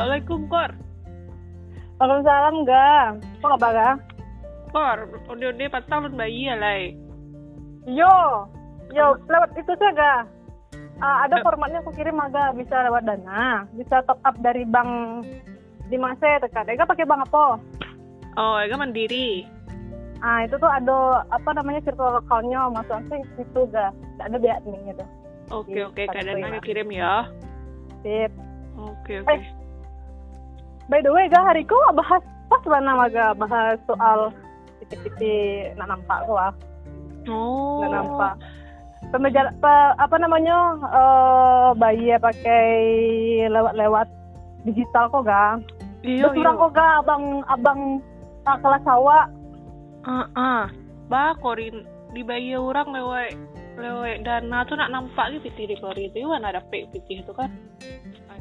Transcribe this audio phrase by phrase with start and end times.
[0.00, 0.72] Assalamualaikum, Kor.
[2.00, 3.20] Waalaikumsalam, ga.
[3.20, 3.90] Apa kabar, ga?
[4.72, 4.98] Kor,
[5.28, 6.96] onde-onde patang lu bayi ya, Lai.
[7.84, 8.48] Yo,
[8.96, 10.24] yo, lewat itu saja.
[11.04, 15.20] Uh, ada formatnya aku kirim aga bisa lewat dana, bisa top up dari bank
[15.92, 16.72] di masa tekan.
[16.72, 17.60] Ega pakai bank apa?
[18.40, 19.44] Oh, Ega mandiri.
[20.24, 23.92] Ah itu tuh ada apa namanya virtual account-nya masuk sih situ ga.
[23.92, 25.04] Tidak ada biaya admin gitu.
[25.52, 26.64] Oke, oke, kadang lah.
[26.64, 27.28] kirim ya.
[28.00, 28.32] Sip.
[28.80, 29.36] Oke, oke.
[29.36, 29.59] Eh,
[30.90, 34.34] by the way, ga hariku bahas pas mana maga bahas soal
[34.82, 36.52] titik-titik nak nampak lah.
[37.28, 37.84] Oh.
[37.84, 38.34] nggak nampak
[39.10, 42.68] Pembejala, pe- apa namanya eh bayi ya pakai
[43.48, 44.06] lewat-lewat
[44.64, 45.58] digital kok ga
[46.00, 47.80] Iya, orang kok ga abang abang
[48.48, 49.26] ah, kelas awak
[50.00, 50.64] Ah, ah.
[51.12, 51.84] Bah, korin
[52.16, 53.36] di bayi orang lewat
[53.76, 57.52] lewat dana tuh nak nampak gitu di kori itu kan ada pek pitih itu kan.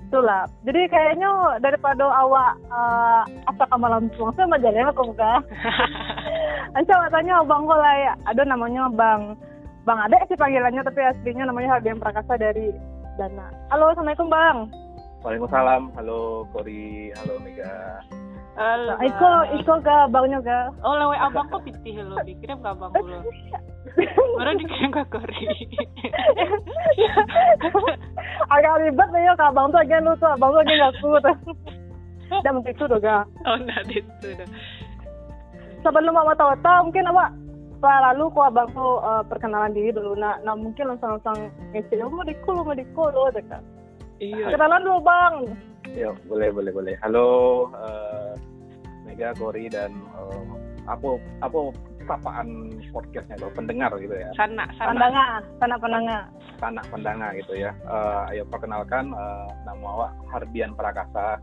[0.09, 0.49] Itulah.
[0.65, 1.29] Jadi kayaknya
[1.61, 5.37] daripada awak uh, asa malam tuang saya majalnya kok ga
[6.73, 9.37] Anca awak tanya abang kok lah ya ada namanya bang.
[9.85, 12.73] Bang ada sih panggilannya tapi aslinya namanya Hardian Prakasa dari
[13.21, 13.53] Dana.
[13.69, 14.57] Halo assalamualaikum bang.
[15.19, 18.01] Waalaikumsalam, halo Kori, halo Mega.
[18.57, 18.97] Halo.
[18.97, 19.29] Nah, Iko
[19.61, 22.17] Iko ga abangnya ga Oh, lewat abang kok pitih lo?
[22.25, 23.21] Dikirim ke abang dulu.
[24.39, 25.45] Baru dikirim ke kori.
[28.49, 31.35] agak ribet nih ya ke abang tuh agak lu tuh abang tuh agak ngaku tuh
[32.41, 34.29] udah mungkin itu tuh ga oh, nah itu
[35.81, 37.33] sebelum mama tahu tahu mungkin apa
[37.79, 40.11] Pak lalu ku abang tuh eh, perkenalan diri dulu.
[40.19, 43.63] Nah, nah mungkin langsung langsung ngisi lu mau diku lu mau diku lu kan
[44.19, 44.51] Iya.
[44.51, 45.35] kenalan dulu bang.
[45.95, 46.95] Yo, boleh, boleh, boleh.
[46.99, 47.27] Halo
[47.71, 48.18] eh,
[49.19, 50.43] Mega, Kori, dan eh,
[50.87, 51.59] apa apa
[52.07, 54.95] sapaan podcastnya tuh, pendengar gitu ya, Sana, sana.
[54.95, 55.23] pandanga
[55.59, 56.17] sana pandanga
[56.55, 57.75] sanak pendanga gitu ya.
[57.83, 61.35] Eh, ayo perkenalkan eh, nama awak Hardian Prakasa.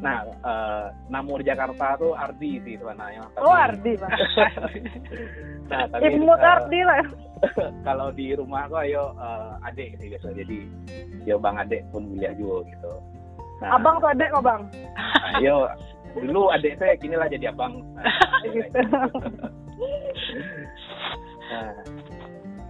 [0.00, 3.28] Nah, eh, nama di Jakarta tuh Ardi sih sebenarnya.
[3.28, 4.12] Tapi- oh Ardi bang
[5.70, 7.04] nah, tapi Ibnu Ardi lah
[7.86, 10.32] kalau di rumah aku ayo eh, adik sih biasa.
[10.32, 10.58] Jadi
[11.28, 12.92] yo bang adik pun wilayah juga gitu.
[13.60, 14.62] Nah, abang tuh adek kok bang
[15.38, 15.70] Ayo,
[16.16, 17.80] dulu adik saya kini lah jadi abang.
[17.96, 18.04] Nah,
[18.52, 18.78] gitu
[21.48, 21.72] nah,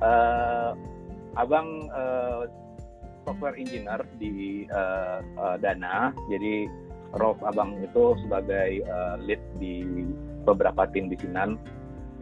[0.03, 0.71] eh,
[1.39, 2.43] abang eh,
[3.27, 6.15] software engineer di eh, eh, Dana.
[6.31, 6.67] Jadi
[7.19, 10.07] role abang itu sebagai eh, lead di
[10.47, 11.59] beberapa tim di Sinan.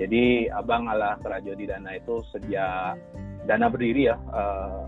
[0.00, 2.96] Jadi abang ala kerajo di Dana itu sejak
[3.44, 4.82] Dana berdiri ya eh,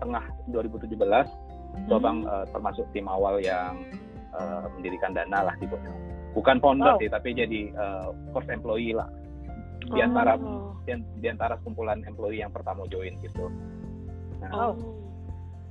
[0.00, 0.96] tengah 2017
[1.84, 3.76] itu abang eh, termasuk tim awal yang
[4.34, 5.76] eh, mendirikan dana lah gitu
[6.34, 7.00] bukan founder Wow.
[7.00, 9.06] sih tapi jadi eh, first employee lah
[9.84, 10.72] di antara Oh.
[10.82, 13.46] di, di antara kumpulan employee yang pertama join gitu
[14.40, 14.74] nah, Oh.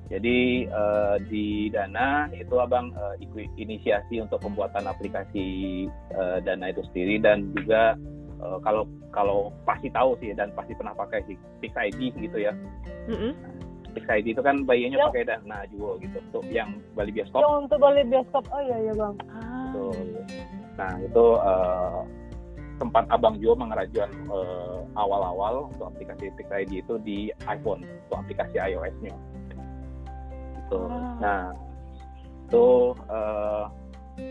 [0.07, 5.45] jadi eh, di dana itu abang ikut inisiasi untuk pembuatan aplikasi
[5.89, 7.97] eh, dana itu sendiri dan juga
[8.39, 12.53] eh, kalau kalau pasti tahu sih dan pasti pernah pakai sih Pix ID gitu ya
[13.09, 13.52] Mm-mm.
[13.93, 17.77] Pix ID itu kan bayinya pakai dana juga gitu untuk yang Bali bioskop yang untuk
[17.77, 19.71] balik bioskop oh iya iya bang Ah.
[19.73, 19.85] Gitu.
[20.77, 21.99] Nah itu eh,
[22.81, 28.57] tempat abang juga mengerajaan eh, awal-awal untuk aplikasi Pix ID itu di iPhone untuk aplikasi
[28.57, 29.13] iOS-nya.
[30.57, 30.79] Gitu.
[30.89, 31.15] Ah.
[31.21, 31.41] Nah
[32.49, 32.67] itu
[33.09, 33.65] eh,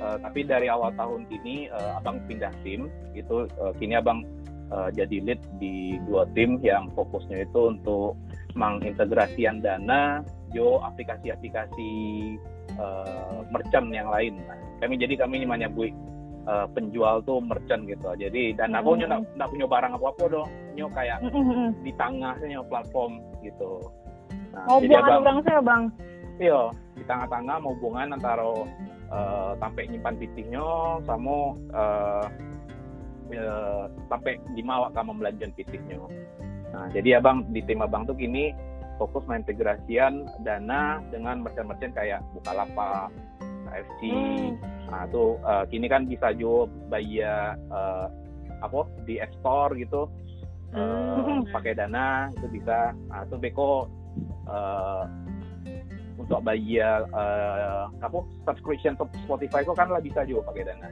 [0.03, 4.27] eh, tapi dari awal tahun ini eh, abang pindah tim itu eh, kini abang
[4.71, 8.19] eh, jadi lead di dua tim yang fokusnya itu untuk
[8.55, 10.21] mengintegrasikan dana
[10.51, 11.91] jo aplikasi-aplikasi
[12.73, 14.37] eh, merchant yang lain.
[14.45, 15.93] Nah, kami jadi kami ini menyebut
[16.43, 18.09] eh, penjual tuh merchant gitu.
[18.15, 19.23] Jadi dan aku Hmm.
[19.37, 20.49] nggak punya barang apa-apa dong.
[20.73, 21.69] Nyo kayak Mm, mm, mm.
[21.83, 23.79] di tengahnya platform gitu.
[24.53, 25.83] Nah, mau jadi abang- orang saya bang
[26.41, 26.61] Iya,
[26.97, 28.45] di tengah-tengah mau hubungan antara
[29.13, 30.65] eh, sampai nyimpan pitihnya
[31.05, 31.37] sama
[31.71, 32.25] eh,
[34.07, 36.01] sampai dimawak kamu belanjaan pitihnya.
[36.73, 38.53] Nah, jadi abang di tim abang tuh kini
[38.97, 43.13] fokus mengintegrasian dana dengan merchant-merchant kayak Bukalapak,
[43.69, 44.01] KFC.
[44.09, 44.51] Hmm.
[44.89, 48.07] Nah, tuh eh, kini kan bisa juga bayar eh,
[48.61, 50.09] apa di App Store gitu.
[50.73, 50.81] Eh,
[51.13, 51.45] Hmm.
[51.53, 52.97] pakai dana itu bisa.
[53.09, 53.85] Nah, itu Beko
[54.49, 55.05] eh,
[56.17, 60.89] untuk bayar eh, apa subscription ke Spotify kok kan lah bisa juga pakai dana.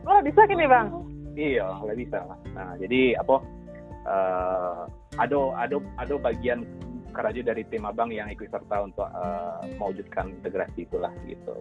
[0.00, 0.88] oh bisa gini bang
[1.30, 2.24] Iya, lah bisa.
[2.52, 3.38] Nah, jadi apa?
[4.10, 4.80] Eh
[5.18, 6.66] ada ada ada bagian
[7.10, 11.54] kerja dari tim abang yang ikut serta untuk eh, mewujudkan integrasi itulah gitu.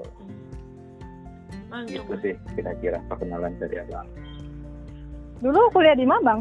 [1.70, 1.94] Mantap.
[1.94, 4.10] Gitu sih kira-kira perkenalan dari abang.
[5.40, 6.40] dulu kuliah di mana bang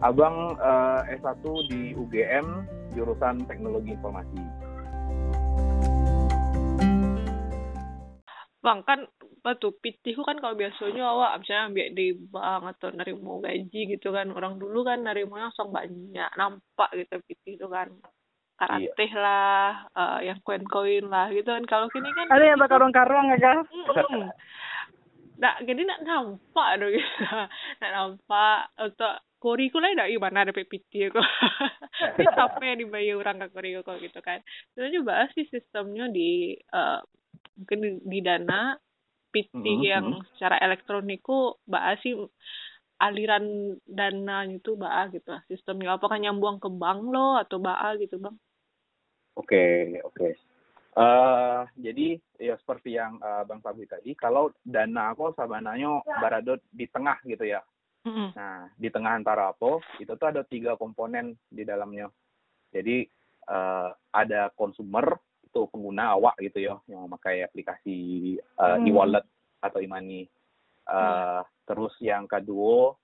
[0.00, 2.46] Abang eh, S1 di UGM
[2.96, 4.40] jurusan Teknologi Informasi.
[8.64, 9.04] Bang kan
[9.40, 14.28] batu pitih kan kalau biasanya awak misalnya ambil di bank atau nerimo gaji gitu kan
[14.30, 17.88] orang dulu kan nerimo langsung banyak nampak gitu pitih itu kan
[18.60, 19.16] karateh iya.
[19.16, 23.32] lah uh, yang koin koin lah gitu kan kalau kini kan ada yang bakal karung
[23.32, 23.64] ya kan
[25.40, 27.08] Nah, jadi nak nampak dong gitu.
[27.80, 31.24] nak nampak untuk kori ku lah dak mana ada PPT kok.
[31.24, 34.44] Tapi sampai yang dibayar orang ke kori kok gitu kan.
[34.76, 37.00] Sebenarnya bahas sih sistemnya di uh,
[37.56, 38.76] mungkin di, di dana
[39.30, 39.82] PT mm -hmm.
[39.86, 40.26] yang mm-hmm.
[40.34, 42.14] secara elektronik ku bahas sih
[43.00, 48.36] aliran dana itu bah gitu sistemnya apakah nyambung ke bank lo atau bah gitu bang
[49.40, 50.32] oke okay, oke okay.
[51.00, 52.06] uh, eh, jadi
[52.36, 57.48] ya seperti yang uh, bang Fabri tadi kalau dana aku sebenarnya berada di tengah gitu
[57.48, 57.64] ya
[58.04, 58.28] mm -hmm.
[58.36, 62.12] nah di tengah antara apa itu tuh ada tiga komponen di dalamnya
[62.68, 63.08] jadi
[63.48, 65.16] uh, ada konsumer
[65.50, 68.86] itu pengguna awak gitu ya yang memakai aplikasi uh, hmm.
[68.86, 69.26] e-wallet
[69.58, 70.30] atau e-money.
[70.86, 71.40] Uh, hmm.
[71.66, 72.94] Terus yang kedua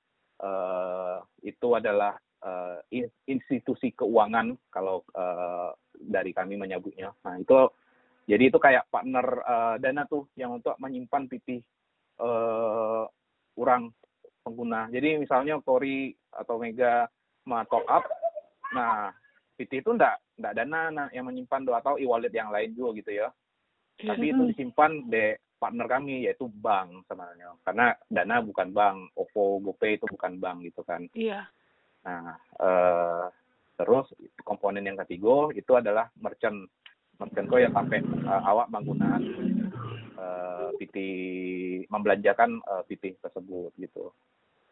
[0.47, 2.15] uh, itu adalah
[2.47, 2.79] uh,
[3.27, 7.11] institusi keuangan kalau uh, dari kami menyebutnya.
[7.27, 7.67] Nah itu
[8.31, 11.63] jadi itu kayak partner uh, dana tuh yang untuk menyimpan pipih
[12.23, 13.11] uh,
[13.59, 13.91] orang
[14.47, 14.87] pengguna.
[14.95, 17.11] Jadi misalnya Kori atau Mega
[17.47, 18.07] mau top up,
[18.75, 19.11] nah
[19.55, 23.13] PT itu enggak enggak dana nah, yang menyimpan do atau e-wallet yang lain juga gitu
[23.25, 23.29] ya.
[23.97, 27.57] Tapi itu disimpan di partner kami yaitu bank sebenarnya.
[27.65, 31.09] Karena dana bukan bank, OVO, GoPay itu bukan bank gitu kan.
[31.17, 31.49] Iya.
[32.05, 33.25] Nah, eh,
[33.81, 34.07] terus
[34.45, 36.69] komponen yang ketiga itu adalah merchant.
[37.17, 39.25] Merchant kok yang sampai uh, awak menggunakan
[40.21, 40.97] uh, PT
[41.89, 44.13] membelanjakan uh, PT tersebut gitu.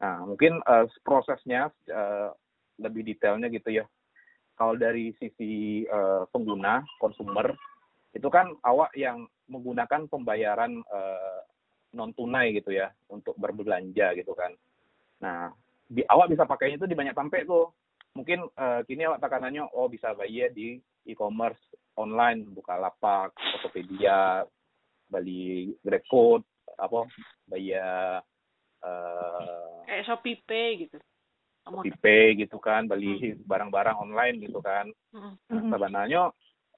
[0.04, 2.36] Nah, mungkin uh, prosesnya uh,
[2.76, 3.88] lebih detailnya gitu ya
[4.54, 7.54] kalau dari sisi uh, pengguna konsumer
[8.14, 11.42] itu kan awak yang menggunakan pembayaran uh,
[11.94, 14.54] non tunai gitu ya untuk berbelanja gitu kan.
[15.22, 15.50] Nah,
[15.86, 17.74] di, awak bisa pakainya itu di banyak sampai tuh.
[18.14, 21.60] Mungkin uh, kini awak tekanannya oh bisa bayar di e-commerce
[21.98, 24.46] online, buka lapak, Tokopedia,
[25.10, 26.42] beli GrabFood,
[26.78, 27.06] apa
[27.50, 28.22] bayar
[28.82, 30.98] uh, kayak Shopee Pay gitu.
[31.64, 33.48] Shopee gitu kan, beli hmm.
[33.48, 34.92] barang-barang online gitu kan.
[35.16, 35.34] Hmm.
[35.48, 36.22] Nah, sebenarnya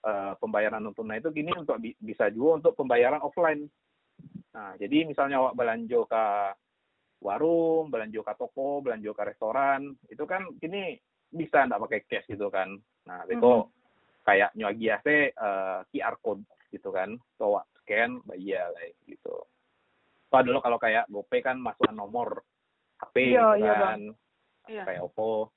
[0.07, 3.67] uh, pembayaran non tunai itu gini untuk bi bisa juga untuk pembayaran offline.
[4.55, 6.25] Nah, jadi misalnya awak belanja ke
[7.21, 10.95] warung, belanja ke toko, belanja ke restoran, itu kan kini
[11.35, 12.79] bisa nggak pakai cash gitu kan.
[13.11, 13.71] Nah, itu -hmm.
[14.23, 19.35] kayak nyuagi uh, eh, QR code gitu kan, so scan bayar lah gitu.
[20.27, 22.43] Padahal kalau kayak GoPay kan masukkan nomor
[22.99, 24.01] HP iya, gitu iya, kan.
[24.03, 24.26] Iya,
[24.69, 24.87] yeah.
[24.87, 25.51] kayak Oppo.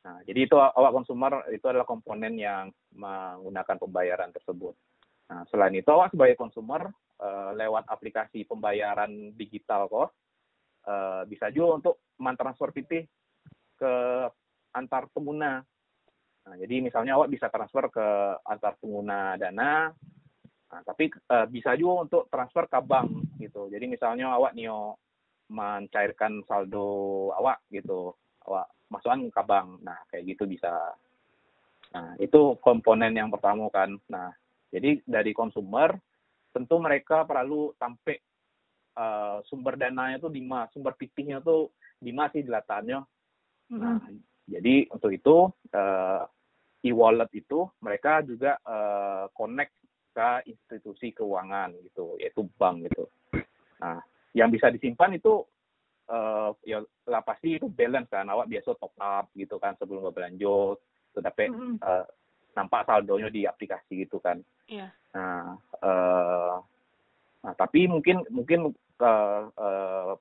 [0.00, 4.72] Nah, jadi itu awak konsumer itu adalah komponen yang menggunakan pembayaran tersebut.
[5.28, 6.88] Nah, selain itu awak sebagai konsumer
[7.20, 10.16] uh, lewat aplikasi pembayaran digital kok
[10.88, 12.92] uh, bisa juga untuk mentransfer PT
[13.76, 13.94] ke
[14.72, 15.60] antar pengguna.
[16.40, 18.06] Nah, jadi misalnya awak bisa transfer ke
[18.48, 19.92] antar pengguna Dana,
[20.72, 23.68] nah, tapi uh, bisa juga untuk transfer ke bank gitu.
[23.68, 24.96] Jadi misalnya awak nio
[25.50, 28.14] mencairkan saldo awak gitu
[28.50, 29.68] awak masukan ke bank.
[29.86, 30.70] Nah kayak gitu bisa.
[31.94, 33.94] Nah itu komponen yang pertama kan.
[34.10, 34.34] Nah
[34.74, 35.94] jadi dari konsumer
[36.50, 38.18] tentu mereka perlu sampai
[38.98, 41.70] uh, sumber dananya tuh di mana sumber pitihnya tuh
[42.00, 42.98] di mana sih dilatarnya
[43.70, 44.18] nah mm-hmm.
[44.50, 45.46] jadi untuk itu
[45.78, 46.26] uh,
[46.82, 49.78] e-wallet itu mereka juga uh, connect
[50.10, 53.06] ke institusi keuangan gitu yaitu bank gitu.
[53.78, 54.02] Nah
[54.34, 55.46] yang bisa disimpan itu
[56.10, 60.76] uh, ya lah pasti itu balance kan awak biasa top up gitu kan sebelum berbelanja
[61.14, 61.74] tetapi mm -hmm.
[61.80, 62.04] uh,
[62.58, 64.90] nampak saldonya di aplikasi gitu kan yeah.
[65.14, 66.58] nah uh,
[67.40, 70.12] nah tapi mungkin mungkin uh, uh,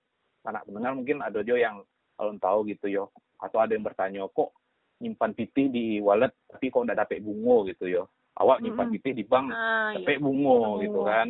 [0.47, 1.77] anak pendengar mungkin ada juga yang
[2.15, 3.03] kalau tahu gitu yo
[3.39, 4.55] atau ada yang bertanya kok
[4.99, 8.03] nyimpan PT di wallet tapi kok udah dapet bungo gitu yo
[8.39, 9.03] awak nyimpan mm -hmm.
[9.03, 10.23] PT di bank ah, dapet iya.
[10.23, 11.27] bungo gitu kan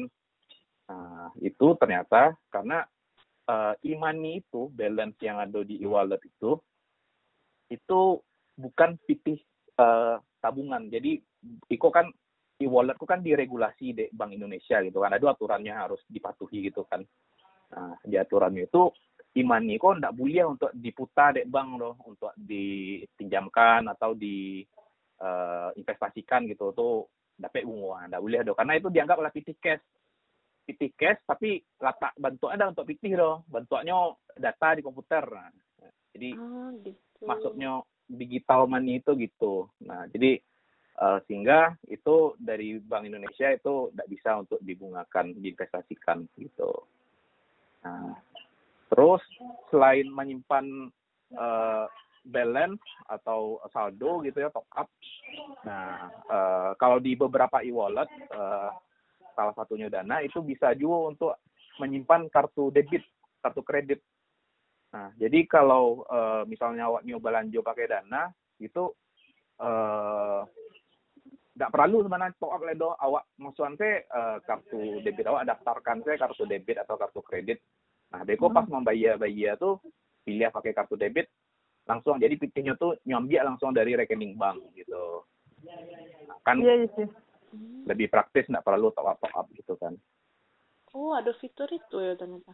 [0.90, 2.82] nah itu ternyata karena
[3.50, 6.62] uh, imani itu balance yang ada di e-wallet itu
[7.74, 8.00] itu
[8.54, 9.42] bukan pitih
[9.82, 10.90] uh, tabungan.
[10.90, 11.18] Jadi
[11.70, 12.10] Iko kan
[12.62, 15.18] e-wallet kan diregulasi di Bank Indonesia gitu kan.
[15.18, 17.02] Ada aturannya harus dipatuhi gitu kan.
[17.70, 18.90] Nah, di aturannya itu
[19.38, 24.66] imani kok ndak boleh untuk diputar di bank loh untuk dipinjamkan atau di
[25.22, 27.06] uh, investasikan gitu tuh
[27.38, 29.84] dapat bunga ndak boleh dong karena itu dianggap oleh PT cash
[30.70, 35.50] PT cash tapi letak bentuknya ada untuk PT loh bentuknya data di komputer nah,
[36.14, 37.26] jadi oh, gitu.
[37.26, 40.38] masuknya digital money itu gitu nah jadi
[41.00, 46.76] Uh, sehingga itu dari Bank Indonesia itu tidak bisa untuk dibungakan, diinvestasikan gitu.
[47.88, 48.20] Nah,
[48.92, 49.24] terus
[49.72, 50.92] selain menyimpan
[51.40, 51.88] uh,
[52.28, 54.92] balance atau saldo gitu ya top up.
[55.64, 58.76] Nah, uh, kalau di beberapa e-wallet uh,
[59.40, 61.32] salah satunya Dana itu bisa juga untuk
[61.80, 63.08] menyimpan kartu debit,
[63.40, 64.04] kartu kredit.
[64.92, 68.28] Nah, jadi kalau uh, misalnya awak nyoba belanja pakai Dana
[68.60, 68.92] itu
[69.64, 70.44] uh,
[71.56, 76.16] nggak perlu sebenarnya top up ledo awak maksudnya saya uh, kartu debit awak daftarkan saya
[76.16, 77.60] kartu debit atau kartu kredit
[78.16, 78.80] nah beko pas hmm.
[78.80, 79.76] membayar bayar tuh
[80.24, 81.28] pilih pakai kartu debit
[81.84, 85.28] langsung jadi pikirnya tuh nyambi langsung dari rekening bank gitu
[85.68, 87.06] nah, kan iya, iya.
[87.86, 89.94] Lebih praktis nggak perlu top up top up gitu kan.
[90.94, 92.54] Oh ada fitur itu ya ternyata.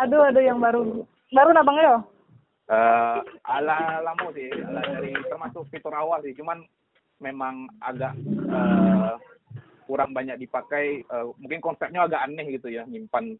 [0.00, 1.96] Aduh ada yang baru baru nabang ya
[2.70, 6.34] uh, ala lama sih ala dari termasuk fitur awal sih.
[6.34, 6.62] Cuman
[7.22, 8.16] memang agak
[8.50, 9.16] uh,
[9.86, 11.06] kurang banyak dipakai.
[11.08, 13.36] Uh, mungkin konsepnya agak aneh gitu ya nyimpan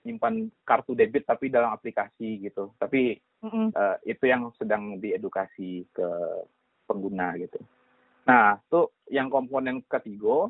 [0.00, 2.72] nyimpan kartu debit tapi dalam aplikasi gitu.
[2.80, 3.66] Tapi mm-hmm.
[3.76, 6.08] uh, itu yang sedang diedukasi ke
[6.88, 7.60] pengguna gitu
[8.24, 10.48] nah tuh yang komponen ketiga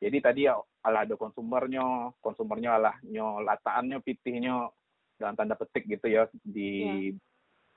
[0.00, 4.68] jadi tadi ya ala ada konsumernya konsumernya alah nyo lataannya pitihnya
[5.16, 7.16] dalam tanda petik gitu ya di yeah.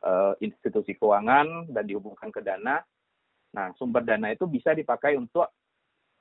[0.04, 2.84] uh, institusi keuangan dan dihubungkan ke dana
[3.54, 5.50] Nah, sumber dana itu bisa dipakai untuk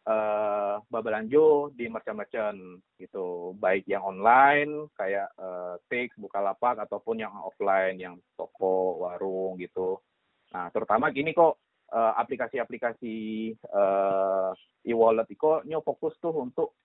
[0.08, 8.00] uh, babelanjo di merchant-merchant gitu, baik yang online kayak uh, Tix, Bukalapak ataupun yang offline
[8.00, 10.00] yang toko, warung gitu.
[10.56, 11.60] Nah, terutama gini kok
[11.92, 13.16] aplikasi-aplikasi
[13.72, 14.52] uh,
[14.84, 16.76] e-wallet itu nyo fokus tuh untuk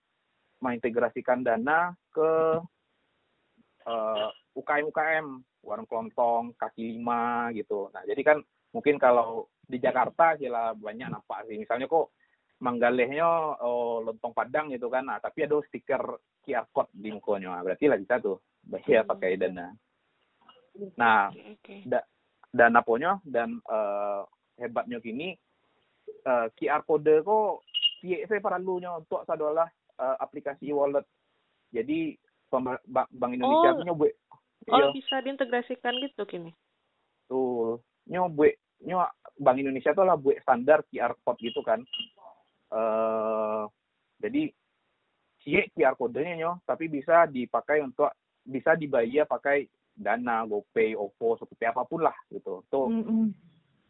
[0.64, 2.32] mengintegrasikan dana ke
[3.84, 5.26] uh, UKM-UKM,
[5.66, 7.92] warung kelontong, kaki lima gitu.
[7.92, 8.38] Nah, jadi kan
[8.72, 11.60] mungkin kalau di Jakarta gila banyak nampak sih.
[11.60, 12.14] Misalnya kok
[12.62, 13.26] manggalehnya
[13.60, 15.04] oh, lontong padang gitu kan.
[15.04, 16.00] Nah, tapi ada stiker
[16.44, 19.10] QR code di mukanya berarti lah bisa tuh bayar hmm.
[19.10, 19.66] pakai dana.
[21.00, 21.32] Nah
[21.88, 22.00] da,
[22.52, 24.28] dana punya dan uh,
[24.60, 25.34] hebatnya kini
[26.26, 27.64] uh, eh, QR code kok
[28.04, 29.66] piye saya perlunya untuk adalah
[29.98, 31.04] uh, aplikasi wallet
[31.74, 32.14] jadi
[32.94, 34.14] Bank Indonesia oh, buat
[34.70, 34.86] oh iya.
[34.94, 36.54] bisa diintegrasikan gitu kini
[37.26, 41.82] tuh nyobe nyo Bank Indonesia itu lah buat standar QR code gitu kan.
[42.70, 43.66] Uh,
[44.22, 44.50] jadi
[45.42, 48.14] cie QR kodenya nyo, tapi bisa dipakai untuk
[48.46, 52.62] bisa dibayar pakai Dana, GoPay, OVO, seperti apa pun lah gitu.
[52.70, 53.26] Tuh mm -hmm.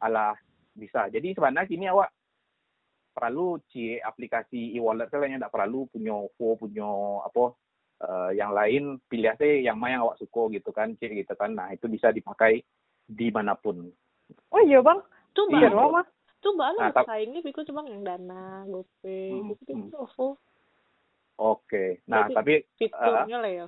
[0.00, 0.33] ala
[0.74, 1.08] bisa.
[1.08, 2.10] Jadi sebenarnya kini awak.
[3.14, 6.90] Perlu cie aplikasi e-wallet kalian tidak perlu punya OVO, punya
[7.22, 7.54] apa
[8.02, 8.98] uh, yang lain.
[9.06, 11.54] Pilih aja yang mana yang awak suka gitu kan, cie gitu kan.
[11.54, 12.58] Nah itu bisa dipakai
[13.06, 13.86] di mana pun.
[14.50, 14.98] Oh iya bang,
[15.30, 15.70] tuh iya.
[15.70, 16.02] Mah
[16.44, 20.36] tuh mbak nah, saingnya bikin cuma yang dana gopay hmm, gitu hmm.
[21.40, 21.84] oke.
[22.04, 23.66] Nah Jadi, tapi fiturnya uh, lah ya.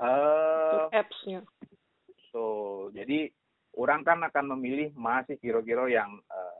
[0.00, 1.44] uh, appsnya.
[2.32, 3.28] so jadi
[3.78, 6.54] orang kan akan memilih masih kira-kira yang uh,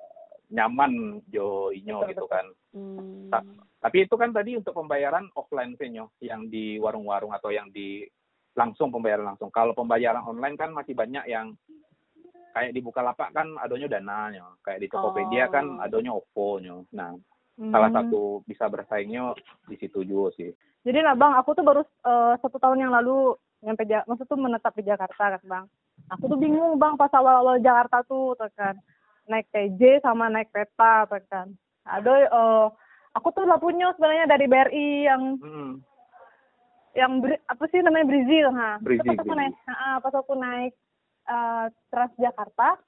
[0.50, 3.30] nyaman jo inyo gitu kan hmm.
[3.30, 3.40] Ta
[3.80, 8.04] tapi itu kan tadi untuk pembayaran offline senyo yang di warung-warung atau yang di
[8.52, 11.56] langsung pembayaran langsung kalau pembayaran online kan masih banyak yang
[12.52, 15.78] kayak di Bukalapak kan adanya dananya, kayak di Tokopedia kan oh.
[15.78, 16.76] kan adanya OVO-nya.
[16.92, 17.14] Nah,
[17.58, 17.70] hmm.
[17.70, 19.32] salah satu bisa bersaingnya
[19.70, 20.50] di situ juga sih.
[20.82, 24.72] Jadi lah Bang, aku tuh baru uh, satu tahun yang lalu nyampe maksud tuh menetap
[24.76, 25.64] di Jakarta kan Bang.
[26.16, 28.74] Aku tuh bingung Bang pas awal-awal Jakarta tuh kan
[29.30, 31.54] naik TJ sama naik kereta kan.
[31.86, 32.66] Ada uh,
[33.14, 35.72] aku tuh lah punya sebenarnya dari BRI yang hmm.
[36.98, 38.82] yang beri, apa sih namanya Brizil ha.
[38.82, 39.14] Brizil.
[39.14, 40.72] Pas aku naik, uh, pas aku naik
[41.30, 42.78] uh, Transjakarta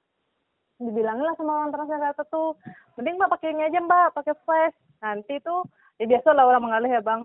[0.83, 2.59] dibilangin lah sama orang Transjakarta tuh
[2.99, 5.63] mending mbak pakai ini aja mbak pakai flash nanti tuh
[6.01, 7.23] ya biasa lah orang mengalih ya bang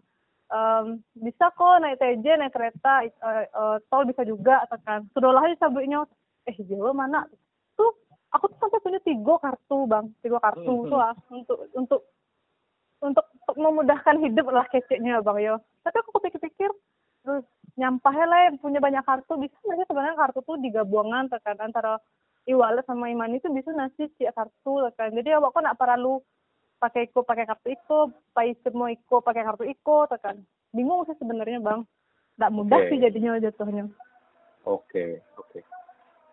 [0.53, 5.69] um, bisa kok naik TJ naik kereta uh, uh, tol bisa juga kan sudahlah aja
[5.69, 6.05] sabuknya
[6.49, 7.29] eh Jawa mana?
[7.77, 7.93] Tuh
[8.33, 10.07] aku tuh sampai punya tiga kartu bang.
[10.25, 10.89] Tiga kartu hmm.
[10.89, 12.01] tuh ah, untuk untuk
[12.99, 13.25] untuk
[13.55, 15.55] memudahkan hidup lah keceknya bang yo.
[15.85, 16.71] Tapi aku pikir-pikir
[17.23, 17.45] terus
[17.77, 22.01] nyampahnya lah punya banyak kartu bisa nggak sih sebenarnya kartu tuh digabungan tekan antara
[22.49, 26.25] e-wallet sama e-money itu bisa nasi sih kartu tekan jadi awak kok nak perlu
[26.79, 27.99] pakai iko pakai kartu iko
[28.33, 31.85] pakai semua iko pakai kartu iko tekan bingung sih sebenarnya bang.
[32.39, 32.89] Nggak mudah okay.
[32.95, 33.85] sih jadinya jatuhnya.
[34.65, 35.51] Oke okay, oke.
[35.51, 35.63] Okay.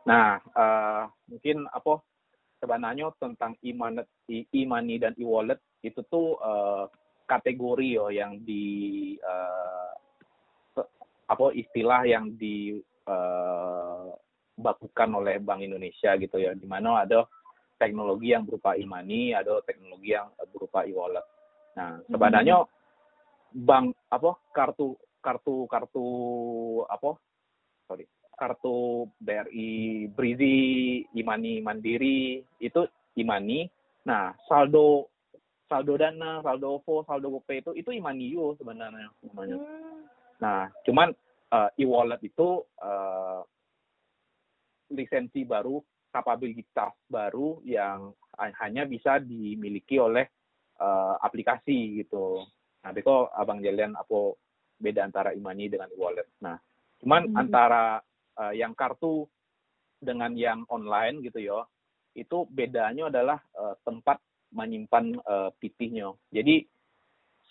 [0.05, 1.97] nah uh, mungkin apa
[2.61, 5.57] sebenarnya tentang e-money e-money dan e-wallet.
[5.81, 6.89] Itu tuh uh,
[7.25, 9.93] kategori yo yang di uh,
[11.25, 16.53] apa istilah yang dibakukan eh, uh, oleh Bank Indonesia gitu ya.
[16.53, 17.25] Di mana ada
[17.75, 21.25] teknologi yang berupa e-money, ada teknologi yang berupa e-wallet.
[21.75, 22.63] Nah, sebenarnya
[23.55, 26.07] bank apa kartu kartu kartu
[26.87, 27.15] apa
[27.87, 28.05] sorry
[28.35, 32.83] kartu BRI Brizi, Imani Mandiri itu
[33.15, 33.63] Imani.
[34.05, 35.09] Nah, saldo
[35.71, 39.55] saldo Dana, saldo OVO, saldo GoPay itu itu Imani yo sebenarnya namanya.
[39.55, 40.03] Hmm.
[40.43, 41.09] Nah, cuman
[41.55, 43.41] uh, e-wallet itu uh,
[44.91, 45.81] lisensi baru,
[46.15, 50.23] kapabilitas baru yang hanya bisa dimiliki oleh
[50.79, 52.47] uh, aplikasi gitu.
[52.87, 54.31] Nah, kok abang jalian apa
[54.79, 56.31] beda antara imani dengan e-wallet.
[56.39, 56.55] Nah,
[57.03, 57.35] cuman hmm.
[57.35, 57.99] antara
[58.39, 59.27] uh, yang kartu
[59.99, 61.59] dengan yang online gitu ya,
[62.15, 64.23] itu bedanya adalah uh, tempat
[64.55, 66.15] menyimpan uh, pitihnya.
[66.31, 66.63] Jadi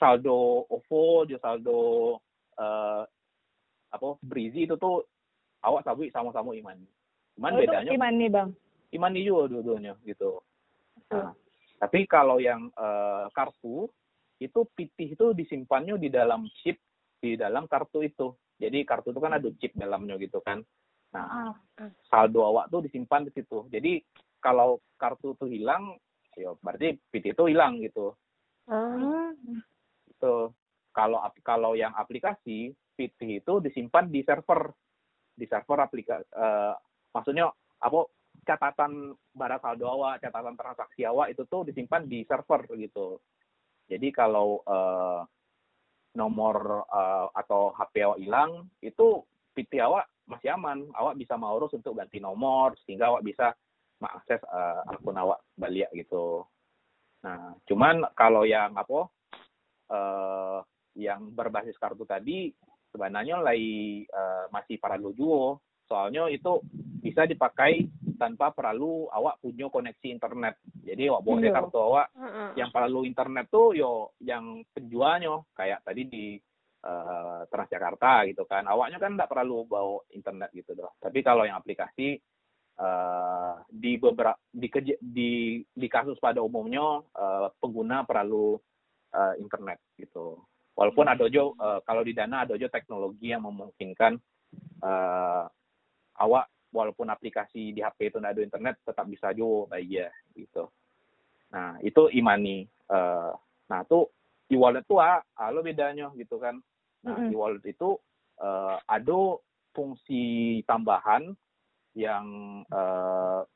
[0.01, 1.81] saldo OVO, saldo
[2.57, 3.03] uh,
[3.93, 5.05] apa Brizi itu tuh
[5.61, 6.89] awak sabui sama-sama imani.
[7.35, 8.49] Cuman oh, bedanya imani bang.
[8.95, 10.39] Imani juga dua-duanya gitu.
[11.11, 11.35] Nah,
[11.83, 13.91] tapi kalau yang uh, kartu
[14.39, 16.79] itu pitih itu disimpannya di dalam chip
[17.19, 18.35] di dalam kartu itu.
[18.59, 20.63] Jadi kartu itu kan ada chip dalamnya gitu kan.
[21.15, 21.53] Nah, ah.
[22.11, 23.67] saldo awak tuh disimpan di situ.
[23.71, 24.03] Jadi
[24.43, 25.95] kalau kartu tuh hilang,
[26.35, 28.15] ya berarti PT itu hilang gitu.
[28.67, 29.35] Uh.
[30.11, 30.55] Itu
[30.95, 34.71] kalau kalau yang aplikasi PT itu disimpan di server
[35.35, 36.27] di server aplikasi.
[36.31, 36.75] Uh,
[37.15, 37.49] maksudnya
[37.81, 38.01] apa
[38.45, 43.23] catatan barang saldo awak, catatan transaksi awak itu tuh disimpan di server gitu.
[43.89, 45.25] Jadi kalau uh,
[46.15, 48.51] nomor uh, atau HP awak hilang,
[48.85, 49.25] itu
[49.57, 50.91] PT awak masih aman.
[50.93, 53.55] Awak bisa mau urus untuk ganti nomor sehingga awak bisa
[54.03, 56.45] mengakses uh, akun awak balik gitu.
[57.25, 59.09] Nah, cuman kalau yang apa
[59.89, 60.61] uh,
[60.95, 62.53] yang berbasis kartu tadi
[62.93, 66.61] sebenarnya lagi uh, masih para lojuo soalnya itu
[67.05, 67.85] bisa dipakai
[68.17, 70.57] tanpa perlu awak punya koneksi internet.
[70.81, 71.57] Jadi awak boleh iya.
[71.61, 72.51] kartu awak uh-uh.
[72.57, 76.27] yang perlu internet tuh yo yang penjualnya kayak tadi di
[76.87, 78.65] uh, Transjakarta gitu kan.
[78.65, 80.97] Awaknya kan tidak perlu bawa internet gitu doh.
[80.97, 82.17] Tapi kalau yang aplikasi
[82.81, 88.57] uh, di beberapa di, di di kasus pada umumnya uh, pengguna perlu
[89.13, 90.41] uh, internet gitu.
[90.75, 94.19] Walaupun ada jo uh, kalau di Dana ada jo teknologi yang memungkinkan
[94.83, 95.47] uh,
[96.21, 100.67] awak walaupun aplikasi di HP itu tidak ada internet tetap bisa jo ya gitu.
[101.55, 103.31] Nah itu imani uh,
[103.71, 104.11] nah tuh
[104.51, 105.23] e-wallet tuh ah,
[105.55, 106.59] lo bedanya gitu kan.
[107.07, 107.33] Nah mm -hmm.
[107.33, 107.95] e-wallet itu
[108.43, 109.39] uh, ada
[109.71, 111.31] fungsi tambahan
[111.95, 112.27] yang
[112.71, 113.47] uh,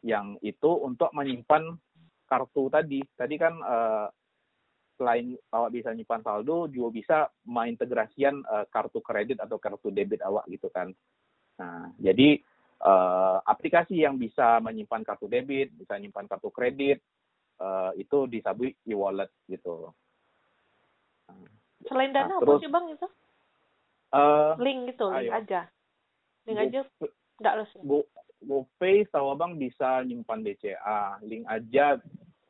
[0.00, 1.76] yang itu untuk menyimpan
[2.24, 3.04] kartu tadi.
[3.04, 4.08] Tadi kan uh,
[4.96, 10.48] selain awak bisa nyimpan saldo juga bisa mengintegrasikan uh, kartu kredit atau kartu debit awak
[10.48, 10.88] gitu kan
[11.56, 12.40] Nah, jadi
[12.84, 17.00] uh, aplikasi yang bisa menyimpan kartu debit, bisa menyimpan kartu kredit,
[17.60, 19.92] uh, itu di Sabu e-wallet gitu.
[21.86, 23.08] Selain Dana nah, terus, apa sih Bang itu?
[24.14, 25.30] Uh, link gitu, link ayo.
[25.38, 25.60] aja.
[26.46, 26.80] Link Go, aja
[27.36, 27.70] enggak harus.
[27.84, 27.98] Go,
[28.46, 31.96] GoPay tahu Abang bisa nyimpan BCA, link aja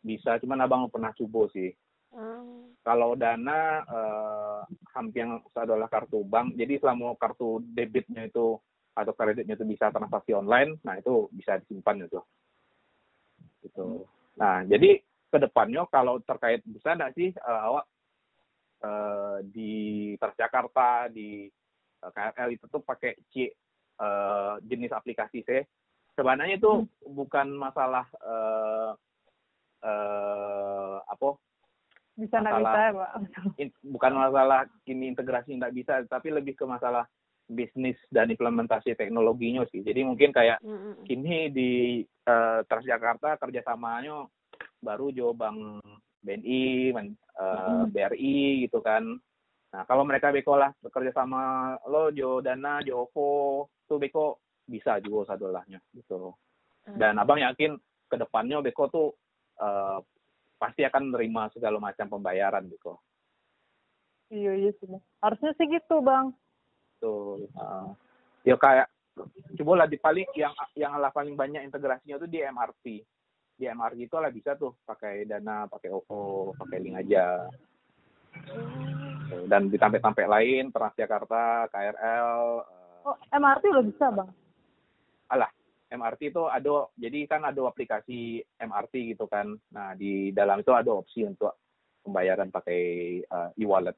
[0.03, 1.71] bisa, cuman Abang pernah coba sih.
[2.15, 2.75] Hmm.
[2.87, 4.61] Kalau Dana uh,
[4.95, 8.57] hampir adalah kartu bank, jadi selama kartu debitnya itu
[8.97, 12.21] atau kreditnya itu bisa transaksi online, nah itu bisa disimpan itu.
[13.61, 14.09] Gitu.
[14.41, 17.85] Nah, jadi ke depannya kalau terkait bisa nggak sih uh, awak
[18.81, 21.45] uh, di Transjakarta di
[22.01, 23.53] uh, eh, KRL itu tuh pakai C
[24.01, 25.69] uh, jenis aplikasi C.
[26.17, 26.89] Sebenarnya itu hmm.
[27.13, 28.97] bukan masalah uh,
[29.85, 31.37] uh, apa
[32.17, 37.05] bisa masalah, bisa ya, In, bukan masalah ini integrasi tidak bisa, tapi lebih ke masalah
[37.47, 39.81] bisnis dan implementasi teknologinya sih.
[39.83, 41.07] Jadi mungkin kayak mm-hmm.
[41.07, 41.71] kini di
[42.27, 44.27] uh, Transjakarta kerjasamanya
[44.83, 45.83] baru Jo Bank
[46.27, 47.87] BNI, uh, mm-hmm.
[47.95, 49.07] BRI gitu kan.
[49.71, 54.99] Nah kalau mereka beko lah bekerja sama lo Jo Dana, Jo OVO, tuh beko bisa
[54.99, 56.35] juga sadolahnya gitu.
[56.91, 56.99] Mm.
[56.99, 57.79] Dan abang yakin
[58.11, 59.09] ke depannya beko tuh
[59.63, 60.03] uh,
[60.59, 62.99] pasti akan menerima segala macam pembayaran gitu.
[64.35, 64.91] Iya iya sih.
[65.23, 66.35] Harusnya sih gitu bang
[66.97, 67.93] gitu uh,
[68.49, 68.89] ya kayak
[69.61, 72.85] coba lah di paling yang yang lah paling banyak integrasinya tuh di MRT
[73.57, 77.49] di MRT itu lah bisa tuh pakai dana pakai OVO pakai link aja.
[79.49, 82.31] Dan di tampek-tampek lain Transjakarta KRL
[82.61, 84.29] uh, oh MRT udah bisa bang?
[85.33, 85.49] Alah
[85.89, 89.57] MRT itu ada jadi kan ada aplikasi MRT gitu kan.
[89.73, 91.57] Nah di dalam itu ada opsi untuk
[92.05, 92.83] pembayaran pakai
[93.25, 93.97] uh, e-wallet.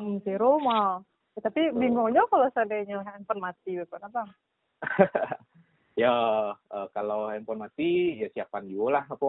[0.00, 4.22] Hmm, di rumah Ya, tapi bingungnya kalau seandainya handphone mati, apa?
[6.02, 6.14] ya
[6.52, 9.28] uh, kalau handphone mati ya siapkan juga lah apa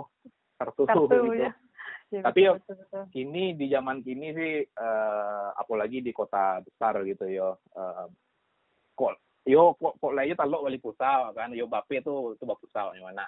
[0.57, 1.17] kartu, Kartu, gitu.
[1.37, 1.51] ya.
[2.07, 3.03] Ya, Tapi ya- betul, betul, betul.
[3.11, 7.51] Kini di zaman kini sih uh, apalagi di kota besar gitu ya.
[7.75, 8.07] Uh,
[8.95, 12.95] kok yo kok kok lainnya talok wali pusat kan yo bape tuh itu bap pusat
[12.99, 13.27] mana.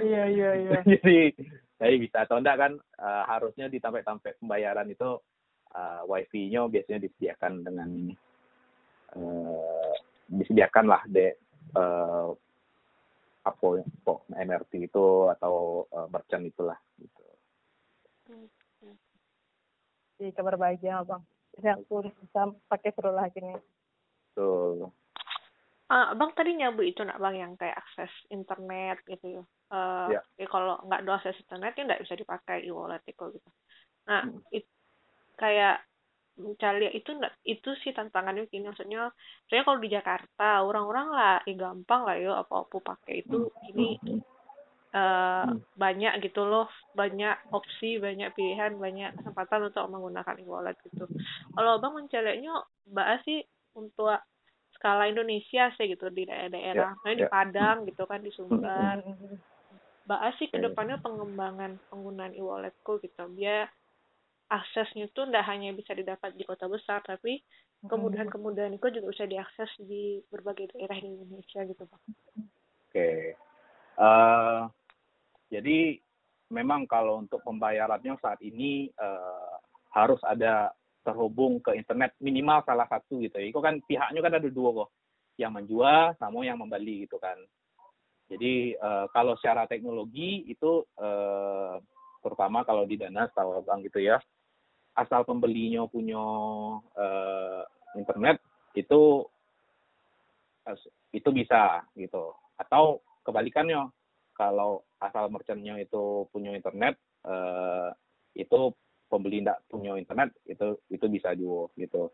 [0.00, 0.78] Iya, iya, iya.
[0.92, 1.32] jadi
[1.80, 5.20] jadi bisa atau enggak kan uh, harusnya di tampe-tampe pembayaran itu
[5.74, 7.90] uh, wifi-nya biasanya disediakan dengan
[9.16, 9.94] uh,
[10.28, 11.36] disediakan lah de
[11.76, 12.30] uh,
[13.42, 13.66] apa
[14.06, 17.22] kok MRT itu atau uh, merchant itulah gitu.
[20.22, 21.26] Jadi kabar baiknya abang.
[21.58, 23.58] Jadi aku bisa pakai seru lagi nih.
[24.32, 24.88] Betul.
[25.92, 29.44] Ah, bang tadi nyebut itu nak bang yang kayak akses internet gitu ya.
[29.72, 30.20] Eh, Ya.
[30.40, 33.50] ya kalau nggak ada akses internet ya nggak bisa dipakai e-wallet itu gitu.
[34.08, 34.40] Nah, Hmm.
[34.48, 34.64] it,
[35.38, 35.84] kayak
[36.32, 37.12] mencari itu
[37.44, 39.12] itu sih tantangannya gini maksudnya
[39.52, 44.00] saya kalau di Jakarta orang-orang lah ya gampang lah yo apa-apa pakai itu ini
[44.92, 45.56] Hmm.
[45.72, 51.08] banyak gitu loh banyak opsi banyak pilihan banyak kesempatan untuk menggunakan e-wallet gitu
[51.56, 52.60] kalau abang mencarinya
[52.92, 53.40] mbak sih
[53.72, 54.12] untuk
[54.76, 57.32] skala Indonesia sih gitu di daerah-daerah Misalnya di ya.
[57.32, 59.00] Padang gitu kan di Sumbar
[60.04, 63.72] mbak sih ke depannya pengembangan penggunaan e-walletku gitu biar
[64.52, 67.40] aksesnya tuh nggak hanya bisa didapat di kota besar tapi
[67.88, 72.02] kemudahan-kemudahan itu juga bisa diakses di berbagai daerah di Indonesia gitu bang
[72.92, 73.32] Oke.
[73.96, 74.60] Eh,
[75.48, 75.96] jadi
[76.52, 79.54] memang kalau untuk pembayarannya saat ini eh,
[79.96, 83.48] harus ada terhubung ke internet minimal salah satu gitu ya.
[83.48, 84.90] Itu kan pihaknya kan ada dua kok,
[85.40, 87.40] yang menjual sama yang membeli gitu kan.
[88.28, 91.80] Jadi eh, kalau secara teknologi itu eh,
[92.20, 94.20] terutama kalau di dana setahu abang gitu ya,
[94.92, 96.20] asal pembelinya punya
[96.96, 97.62] eh,
[97.96, 98.40] internet
[98.76, 99.24] itu
[101.12, 102.32] itu bisa gitu.
[102.56, 103.88] Atau kebalikannya
[104.36, 107.90] kalau asal merchantnya itu punya internet eh,
[108.36, 108.72] itu
[109.08, 112.12] pembeli tidak punya internet itu itu bisa juga gitu.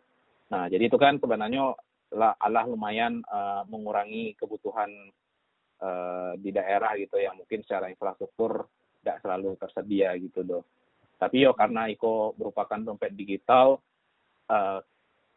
[0.50, 1.74] Nah jadi itu kan sebenarnya
[2.14, 4.90] lah Allah lumayan eh, mengurangi kebutuhan
[5.82, 8.66] eh, di daerah gitu yang mungkin secara infrastruktur
[9.02, 10.64] tidak selalu tersedia gitu doh
[11.18, 13.82] tapi yo karena Iko merupakan dompet digital
[14.48, 14.80] eh,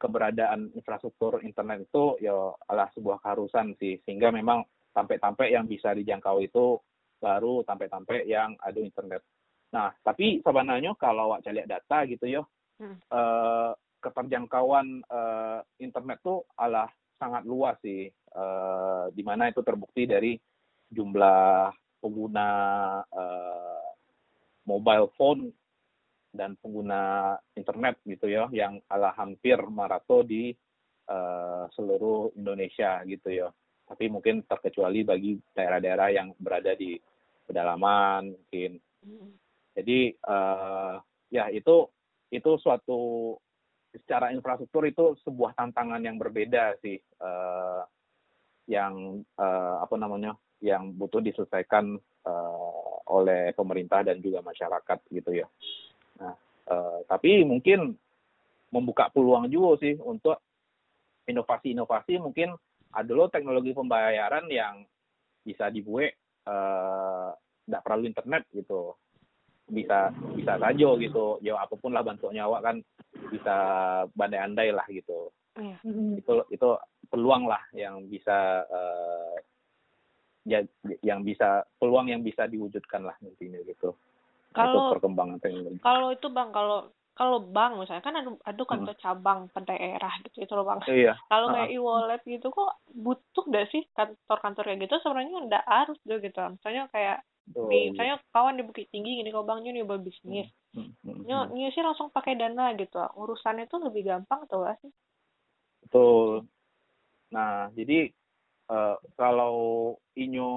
[0.01, 6.41] keberadaan infrastruktur internet itu ya adalah sebuah keharusan sih sehingga memang tampe-tampe yang bisa dijangkau
[6.41, 6.77] itu
[7.21, 9.21] baru tampe-tampe yang ada internet.
[9.71, 12.43] Nah, tapi sebenarnya kalau awak lihat data gitu ya,
[12.81, 12.97] Hmm.
[12.97, 16.89] eh, keterjangkauan eh, internet tuh adalah
[17.21, 20.33] sangat luas sih, eh, di mana itu terbukti dari
[20.89, 21.69] jumlah
[22.01, 22.49] pengguna
[23.05, 23.85] eh,
[24.65, 25.53] mobile phone
[26.31, 30.55] dan pengguna internet gitu ya yang ala hampir marato di
[31.07, 33.47] eh, seluruh Indonesia gitu ya.
[33.87, 36.95] Tapi mungkin terkecuali bagi daerah-daerah yang berada di
[37.43, 38.79] pedalaman mungkin.
[39.75, 40.95] Jadi eh,
[41.31, 41.87] ya itu
[42.31, 43.35] itu suatu
[43.91, 47.81] secara infrastruktur itu sebuah tantangan yang berbeda sih eh,
[48.71, 55.47] yang eh, apa namanya yang butuh diselesaikan eh, oleh pemerintah dan juga masyarakat gitu ya.
[56.21, 56.36] Nah,
[56.69, 57.97] eh, tapi mungkin
[58.71, 60.38] membuka peluang juga sih untuk
[61.27, 62.21] inovasi-inovasi.
[62.21, 62.53] Mungkin
[62.93, 64.86] ada loh teknologi pembayaran yang
[65.41, 66.13] bisa dibuat
[67.62, 68.95] tidak perlu internet gitu.
[69.67, 71.41] Bisa bisa saja gitu.
[71.43, 72.79] Ya apa pun lah bentuk nyawa kan
[73.29, 73.55] bisa
[74.15, 75.31] bandai-andai lah gitu.
[75.60, 75.75] Iya.
[75.84, 76.15] Hmm.
[76.15, 76.69] itu itu
[77.12, 79.36] peluang lah yang bisa eh,
[80.47, 80.60] ya
[81.03, 83.91] yang bisa peluang yang bisa diwujudkan lah intinya gitu
[84.51, 86.79] Kalau- perkembangan teknologi Kalau itu bang, kalau
[87.11, 90.79] kalau bank misalnya kan ada ada kantor cabang per daerah gitu itu loh bang.
[90.87, 95.97] iya Kalau kayak e-wallet gitu kok butuh gak sih kantor-kantor kayak gitu sebenarnya nggak harus
[96.07, 96.39] tuh gitu.
[96.39, 100.87] Misalnya kayak Tuh, nih, misalnya kawan di Bukit Tinggi gini kalau bangnya nih bisnis, Hmm,
[101.03, 101.51] hmm, nyo hmm.
[101.51, 102.95] nyo sih langsung pakai dana gitu.
[103.19, 104.91] Urusannya tuh lebih gampang tuh gak sih?
[105.83, 106.47] Betul.
[107.35, 108.07] Nah, jadi
[108.71, 109.55] eh, kalau
[110.15, 110.49] inyo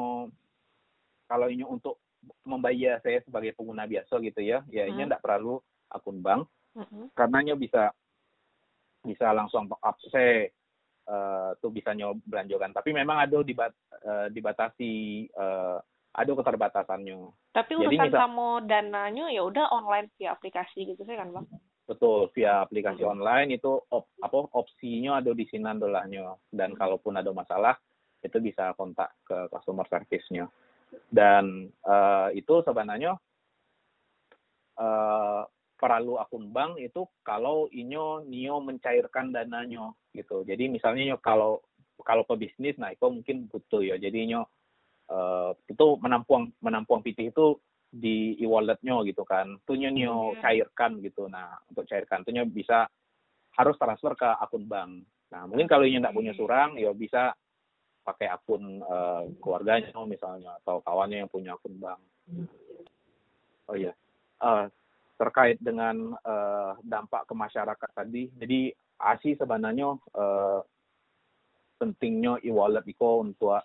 [1.26, 1.98] kalau inyo untuk
[2.42, 4.96] membayar saya sebagai pengguna biasa gitu ya, ya Hmm.
[5.06, 7.12] tidak perlu akun bank Mm-mm.
[7.14, 7.92] karena inyo bisa
[9.04, 10.48] bisa langsung up saya
[11.04, 11.92] eh, tuh bisa
[12.24, 12.72] belanjakan.
[12.72, 14.92] Tapi memang ada dibat, eh, dibatasi
[15.28, 15.76] eh,
[16.14, 17.28] ada keterbatasannya.
[17.52, 21.44] Tapi Jadi urusan misal- sama dananya ya udah online via aplikasi gitu sih kan bang?
[21.84, 23.10] Betul, via aplikasi Mhm.
[23.20, 27.76] online itu op, apa opsinya ada di sini dolahnya dan kalaupun ada masalah
[28.24, 30.48] itu bisa kontak ke customer service-nya.
[31.09, 33.14] Dan eh, itu sebenarnya
[34.78, 35.42] eh,
[35.74, 40.46] perlu akun bank itu kalau inyo nio mencairkan dananya gitu.
[40.46, 41.61] Jadi misalnya nyo kalau
[42.02, 44.42] kalau pebisnis nah itu mungkin butuh ya jadinya
[45.09, 47.59] uh, itu menampung menampung PT itu
[47.94, 50.40] di e-walletnya gitu kan tuhnya nyo Iya.
[50.42, 52.90] cairkan gitu nah untuk cairkan tuhnya bisa
[53.54, 56.38] harus transfer ke akun bank nah mungkin kalau ini nggak punya Oke.
[56.42, 57.30] surang ya bisa
[58.05, 62.01] pakai akun uh, keluarganya misalnya atau kawannya yang punya akun bank
[63.73, 63.97] oh iya
[64.45, 64.67] Eh,
[65.14, 65.95] terkait dengan
[66.27, 70.61] eh, dampak ke masyarakat tadi jadi ASI sebenarnya eh,
[71.79, 73.62] pentingnya e-wallet itu untuk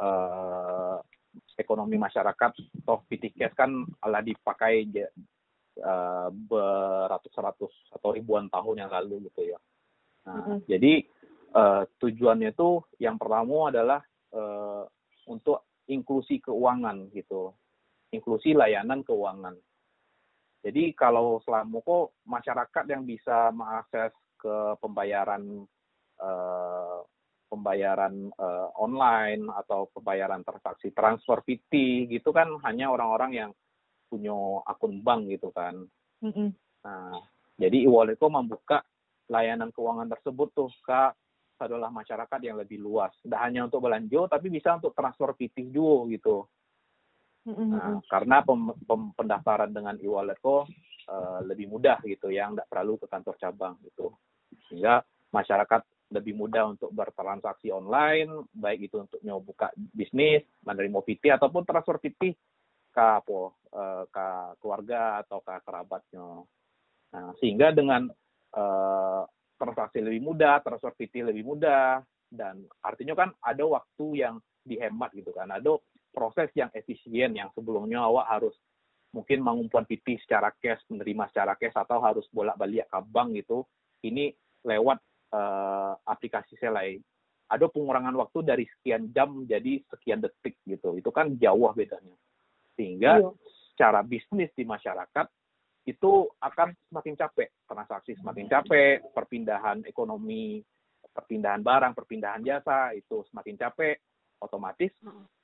[0.00, 0.96] eh,
[1.60, 2.50] ekonomi masyarakat
[2.88, 9.60] toh PTKS kan ala dipakai eh, beratus-ratus atau ribuan tahun yang lalu gitu ya.
[10.26, 10.58] Nah, Mm-mm.
[10.64, 11.04] jadi
[11.56, 14.00] eh, tujuannya itu yang pertama adalah
[14.36, 14.82] eh,
[15.26, 17.54] untuk inklusi keuangan gitu,
[18.12, 19.56] inklusi layanan keuangan.
[20.66, 25.64] Jadi kalau selama kok masyarakat yang bisa mengakses ke pembayaran
[26.20, 26.98] eh,
[27.46, 33.50] pembayaran eh, online atau pembayaran transaksi transfer PT gitu kan hanya orang-orang yang
[34.10, 34.34] punya
[34.66, 35.86] akun bank gitu kan.
[36.22, 36.50] Mm-mm.
[36.82, 37.18] Nah,
[37.58, 38.82] jadi e-wallet membuka
[39.26, 41.00] layanan keuangan tersebut tuh ke
[41.60, 43.12] adalah masyarakat yang lebih luas.
[43.24, 46.36] Tidak hanya untuk belanja, tapi bisa untuk transfer PT juga gitu.
[47.46, 50.66] Nah, karena pem- pem- pendaftaran dengan e-wallet kok
[51.06, 54.10] eh, lebih mudah gitu, yang tidak perlu ke kantor cabang gitu.
[54.66, 54.98] Sehingga
[55.30, 62.02] masyarakat lebih mudah untuk bertransaksi online, baik itu untuk buka bisnis, menerima PT ataupun transfer
[62.02, 62.34] PT
[62.90, 64.26] ke eh, ke
[64.58, 66.42] keluarga atau ke kerabatnya.
[67.14, 68.10] Nah, sehingga dengan
[68.56, 69.22] eh,
[69.56, 75.32] transaksi lebih mudah, transfer PT lebih mudah, dan artinya kan ada waktu yang dihemat gitu
[75.32, 75.78] kan, ada
[76.12, 78.56] proses yang efisien yang sebelumnya awak harus
[79.12, 83.64] mungkin mengumpulkan PT secara cash, menerima secara cash atau harus bolak-balik ke bank gitu.
[84.04, 84.32] Ini
[84.66, 84.98] lewat
[85.32, 87.00] eh, aplikasi Selai.
[87.46, 90.98] Ada pengurangan waktu dari sekian jam jadi sekian detik gitu.
[90.98, 92.14] Itu kan jauh bedanya.
[92.74, 93.30] Sehingga Iya.
[93.72, 95.26] secara bisnis di masyarakat
[95.86, 100.58] itu akan semakin capek, transaksi semakin capek, perpindahan ekonomi,
[101.14, 103.96] perpindahan barang, perpindahan jasa itu semakin capek,
[104.42, 104.92] otomatis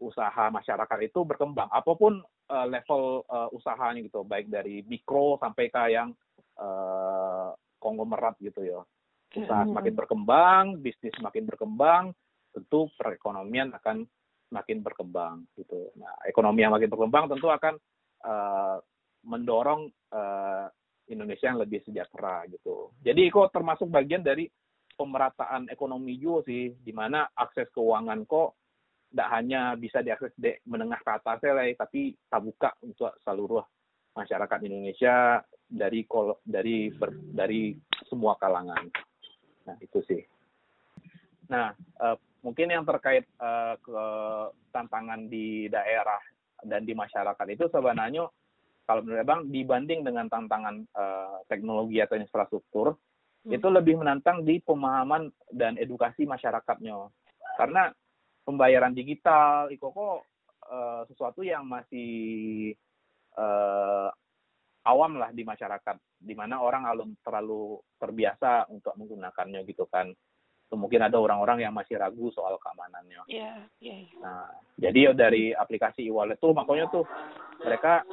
[0.02, 1.70] usaha masyarakat itu berkembang.
[1.70, 6.10] Apa pun eh, level eh, usahanya gitu, baik dari mikro sampai ke yang
[6.58, 8.82] eh, konglomerat gitu ya.
[9.32, 12.12] Usaha semakin berkembang, bisnis semakin berkembang,
[12.52, 14.04] tentu perekonomian akan
[14.52, 15.88] semakin berkembang gitu.
[15.96, 17.80] Nah, ekonomi yang makin berkembang tentu akan
[18.26, 18.76] eh,
[19.26, 20.66] mendorong eh,
[21.10, 22.94] Indonesia yang lebih sejahtera gitu.
[23.02, 24.46] Jadi kok termasuk bagian dari
[24.94, 28.54] pemerataan ekonomi juga sih, di mana akses keuangan kok
[29.12, 33.64] tidak hanya bisa diakses di menengah ke atas lah, tapi terbuka untuk seluruh
[34.16, 37.76] masyarakat Indonesia dari kol dari ber- dari
[38.08, 38.88] semua kalangan.
[39.68, 40.22] Nah itu sih.
[41.48, 44.04] Nah eh, mungkin yang terkait eh, ke
[44.72, 46.20] tantangan di daerah
[46.64, 48.28] dan di masyarakat itu sebenarnya
[48.82, 52.94] kalau menurut abang dibanding dengan tantangan eh, teknologi atau infrastruktur
[53.42, 53.58] Hmm.
[53.58, 57.10] itu lebih menantang di pemahaman dan edukasi masyarakatnya
[57.58, 57.90] karena
[58.46, 60.22] pembayaran digital itu kok
[60.70, 62.70] eh, sesuatu yang masih
[63.34, 64.08] eh,
[64.86, 70.14] awam lah di masyarakat di mana orang belum terlalu terbiasa untuk menggunakannya gitu kan
[70.72, 73.96] mungkin ada orang-orang yang masih ragu soal keamanannya Iya, iya.
[74.06, 74.18] iya.
[74.22, 77.04] Nah, jadi ya dari aplikasi e-wallet tuh makanya tuh
[77.60, 78.06] mereka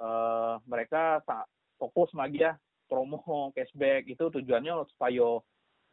[0.00, 1.20] eh mereka
[1.76, 2.56] fokus lagi ya
[2.88, 5.38] promo cashback itu tujuannya supaya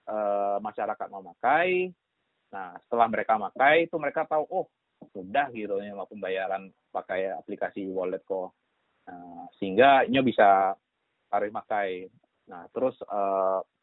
[0.08, 1.92] eh, masyarakat memakai.
[2.48, 4.66] Nah, setelah mereka makai itu mereka tahu oh
[5.14, 8.56] mudah gitu ya pembayaran pakai aplikasi e-wallet kok.
[9.08, 10.74] Nah, sehingga ini bisa
[11.28, 12.08] tarik makai.
[12.48, 12.96] Nah, terus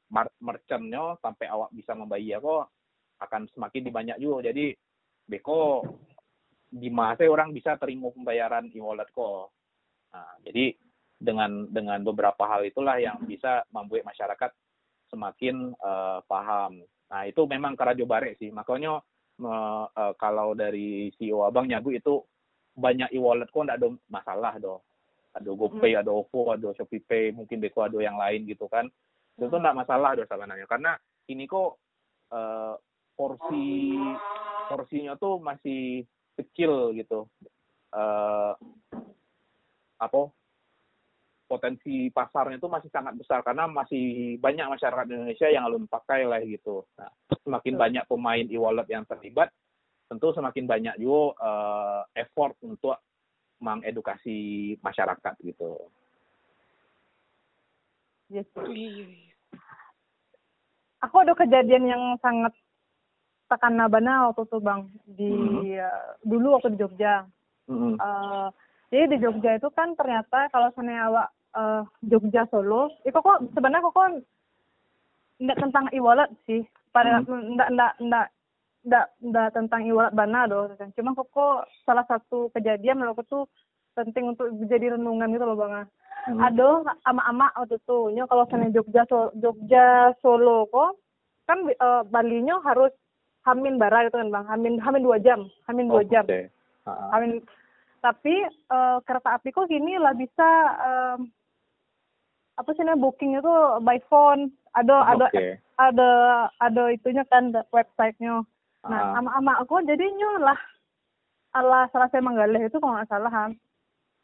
[0.09, 2.73] mar- merchantnya sampai awak bisa membayar kok
[3.21, 4.49] akan semakin dibanyak juga.
[4.49, 4.73] Jadi
[5.29, 5.85] beko
[6.73, 9.53] di masa orang bisa terima pembayaran e-wallet kok.
[10.15, 10.71] Nah, jadi
[11.19, 14.51] dengan dengan beberapa hal itulah yang bisa membuat masyarakat
[15.11, 16.87] semakin eh, paham.
[17.11, 18.55] Nah, itu memang karajo barek sih.
[18.55, 19.03] Makanya
[19.43, 22.23] me- eh, kalau dari CEO Abang nyagu itu
[22.75, 24.83] banyak e-wallet kok nggak ada masalah doh.
[25.35, 28.87] Ada GoPay, ada OVO, ada ShopeePay, mungkin beko ada yang lain gitu kan.
[29.35, 30.67] Itu tuh nggak masalah doh sebenarnya.
[30.71, 30.95] Karena
[31.27, 31.79] ini kok
[32.31, 32.75] eh,
[33.15, 33.99] porsi
[34.71, 36.03] porsinya tuh masih
[36.35, 37.27] kecil gitu.
[37.95, 38.53] Eh,
[39.99, 40.31] apa
[41.45, 46.41] potensi pasarnya itu masih sangat besar karena masih banyak masyarakat Indonesia yang belum pakai lah
[46.43, 46.89] gitu.
[46.97, 47.13] Nah,
[47.45, 49.53] semakin banyak pemain e-wallet yang terlibat,
[50.09, 52.97] tentu semakin banyak juga eh, effort untuk
[53.61, 55.79] mengedukasi masyarakat gitu.
[58.33, 58.49] Yes.
[58.57, 59.07] Iya.
[61.05, 62.57] Aku ada kejadian yang sangat
[63.55, 65.33] merasakan nabana waktu itu bang di
[65.79, 67.23] uh, dulu waktu di Jogja.
[67.71, 67.95] Mm-mm.
[67.97, 68.49] Eh,
[68.95, 73.83] jadi di Jogja itu kan ternyata kalau sana awak eh, Jogja Solo, itu kok sebenarnya
[73.85, 74.23] kok
[75.43, 76.63] nggak tentang e-wallet sih.
[76.91, 77.59] Pada Hmm.
[77.59, 78.27] nggak nggak nggak
[78.85, 80.71] nggak nggak tentang e-wallet bana doh.
[80.95, 83.45] Cuma kok kok salah satu kejadian menurut aku tuh
[83.95, 85.87] penting untuk jadi renungan gitu loh bang.
[86.25, 86.41] Hmm.
[86.41, 90.97] Aduh, ama-ama waktu itu, nya kalau sana Jogja So- Jogja Solo kok
[91.45, 92.95] kan eh, Bali-nya harus
[93.45, 96.25] hamin bara gitu kan bang, hamin hamin dua jam, hamin dua Oh, jam.
[96.25, 96.49] Oke.
[96.85, 97.45] Ah, Amin.
[98.05, 100.49] Tapi eh, kereta api kok gini lah bisa
[100.85, 101.33] em,
[102.55, 104.53] apa sih namanya booking itu by phone.
[104.77, 105.57] Ada ada Oke.
[105.81, 106.11] ada
[106.61, 108.45] ada itunya kan websitenya.
[108.85, 109.17] Nah, Ah.
[109.17, 110.61] ama ama aku jadinya lah
[111.57, 113.45] ala salah saya manggaleh itu kalau nggak salah ha.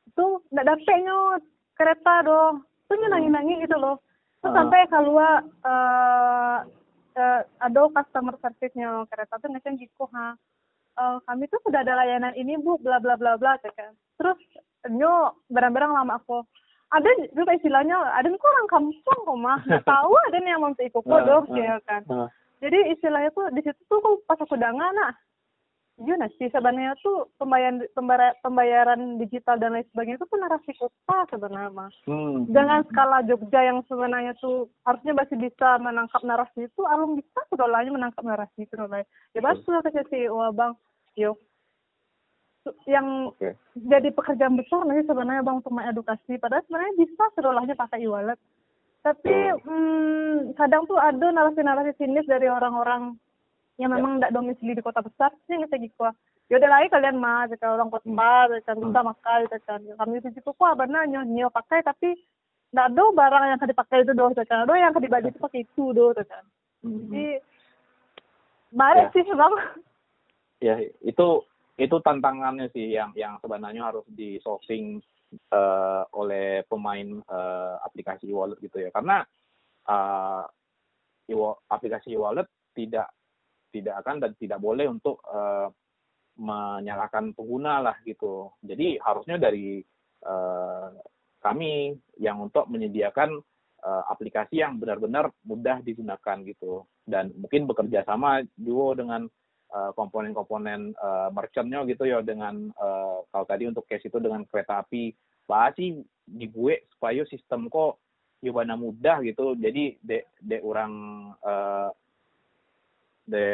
[0.04, 1.40] Itu nggak dapetnya
[1.72, 2.60] kereta doh.
[2.84, 3.96] Itu nyenangi nangi gitu loh.
[4.42, 4.56] Terus Ah.
[4.60, 6.58] sampai keluar eh
[7.16, 10.36] eh, ada customer service-nya kereta tuh ngecen gitu ha.
[11.00, 13.96] Eh, kami tuh sudah ada layanan ini bu, bla bla bla bla, kan.
[14.20, 14.36] Terus
[14.92, 16.44] nyo barang-barang lama aku.
[16.92, 20.74] Ada juga istilahnya, ada kok orang kampung kok mah, nggak tahu ada nih yang mau
[20.74, 21.56] ikut Ah, doh, ah.
[21.56, 22.02] ya kan.
[22.10, 22.28] Ah.
[22.60, 25.14] Jadi istilahnya tuh di situ tuh pas aku dangan nah,
[26.04, 27.88] iya nah sih sebenarnya tuh pembayaran
[28.44, 31.88] pembayaran, digital dan lain sebagainya itu tuh narasi kota sebenarnya mah.
[32.04, 32.44] Hmm.
[32.52, 37.88] Dengan skala Jogja yang sebenarnya tuh harusnya masih bisa menangkap narasi itu, alung bisa kedolanya
[37.96, 39.00] menangkap narasi itu lah.
[39.32, 39.80] Ya pas tuh
[40.12, 40.76] si wah bang,
[41.20, 41.32] yo
[42.84, 43.56] yang Oke.
[43.88, 46.36] jadi pekerjaan besar nih sebenarnya bang untuk mengedukasi.
[46.36, 48.36] Padahal sebenarnya bisa sedolahnya pakai e-wallet.
[49.00, 49.32] Tapi
[49.64, 53.16] hmm, kadang tuh ada narasi-narasi sinis dari orang-orang
[53.80, 55.32] yang memang tidak domisili di kota besar.
[55.48, 56.04] Ini nggak gitu.
[56.52, 58.10] Ya udah lagi kalian mah, jika orang kota
[58.66, 59.80] kan bisa makan, kan.
[59.80, 62.18] Kami itu juga kok benar nyonya pakai tapi
[62.76, 64.68] nggak ada barang yang dipakai itu doh, kan.
[64.68, 66.44] Ada yang dibagi itu pakai itu doh, kan.
[66.84, 67.08] Hmm.
[67.08, 67.40] Jadi
[68.76, 69.12] balik Ya.
[69.16, 69.54] sih bang.
[70.60, 71.28] Ya itu
[71.80, 75.00] itu tantangannya sih yang yang sebenarnya harus di solving
[75.32, 78.92] eh, oleh pemain eh, aplikasi e-wallet gitu ya.
[78.92, 79.24] Karena
[79.88, 80.44] eh,
[81.32, 82.44] e-wa- aplikasi e-wallet
[82.76, 83.08] tidak
[83.72, 85.72] tidak akan dan tidak boleh untuk eh,
[86.36, 88.52] menyalahkan pengguna lah gitu.
[88.60, 89.80] Jadi harusnya dari
[90.20, 90.88] eh,
[91.40, 93.40] kami yang untuk menyediakan
[93.80, 96.84] eh, aplikasi yang benar-benar mudah digunakan gitu.
[97.08, 99.24] Dan mungkin bekerja sama juga dengan
[99.94, 105.14] komponen-komponen uh, merchantnya gitu ya dengan eh, kalau tadi untuk case itu dengan kereta api
[105.46, 107.98] bahas sih di gue supaya sistem kok
[108.38, 110.92] gimana mudah gitu jadi de de orang
[111.42, 111.90] eh,
[113.30, 113.48] de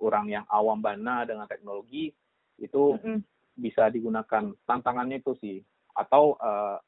[0.00, 2.12] orang yang awam bana dengan teknologi
[2.60, 3.20] itu Mm-mm.
[3.56, 5.58] bisa digunakan tantangannya itu sih
[5.96, 6.78] atau eh,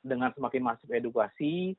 [0.00, 1.76] dengan semakin masif edukasi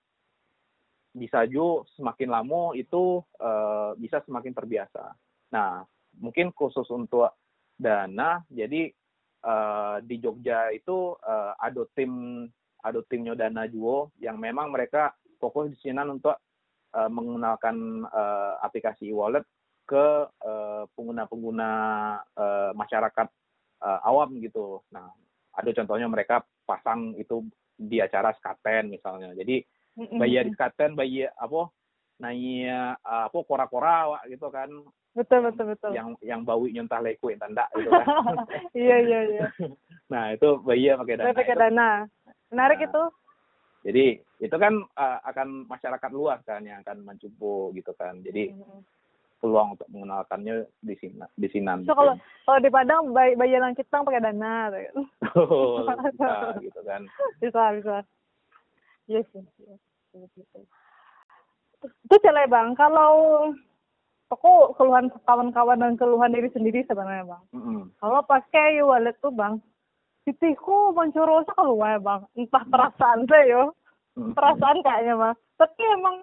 [1.09, 5.13] bisa juga semakin lama itu eh, bisa semakin terbiasa.
[5.49, 5.81] Nah,
[6.17, 7.29] mungkin khusus untuk
[7.77, 8.89] dana, jadi
[9.45, 12.43] eh, di Jogja itu eh, ada tim
[12.79, 16.35] ada timnya dana juga yang memang mereka fokus di sini untuk
[16.95, 19.45] eh, mengenalkan eh, aplikasi e-wallet
[19.89, 20.05] ke
[20.93, 21.69] pengguna-pengguna
[22.37, 23.27] eh, masyarakat
[23.81, 24.85] eh, awam gitu.
[24.93, 25.09] Nah,
[25.57, 27.41] ada contohnya mereka pasang itu
[27.73, 29.33] di acara skaten misalnya.
[29.33, 29.65] Jadi
[30.19, 31.73] bayar di skaten, bayar apa
[32.19, 34.69] naik apa kora-kora wak, gitu kan
[35.17, 35.91] betul betul betul.
[35.91, 38.05] yang yang bau nyontah leku yang tanda gitu kan.
[38.77, 39.45] iya iya iya.
[40.13, 41.33] nah, itu bayar pakai dana.
[41.33, 41.89] Pakai dana.
[42.53, 42.87] Menarik Nah.
[42.87, 43.03] itu.
[43.79, 44.05] Jadi
[44.43, 48.19] itu kan uh, akan masyarakat luas kan yang akan mencupu gitu kan.
[48.21, 48.51] Jadi
[49.39, 51.87] peluang untuk mengenalkannya di sini di sini.
[51.87, 54.67] So kalau kalau di Padang bay bayaran kita pakai dana.
[54.67, 57.01] Betul, bisa gitu kan.
[57.39, 57.95] bisa bisa.
[59.09, 60.69] Yes, yes, yes.
[61.79, 63.13] Terus ya bang, kalau
[64.29, 67.43] aku keluhan kawan-kawan dan keluhan diri sendiri sebenarnya bang.
[67.55, 67.81] Mm-mm.
[67.97, 69.57] Kalau pakai e-wallet tuh bang,
[70.27, 72.21] titikku mencurosnya keluar bang.
[72.35, 73.63] Entah perasaan saya yo,
[74.35, 75.35] perasaan kayaknya bang.
[75.57, 76.15] Tapi emang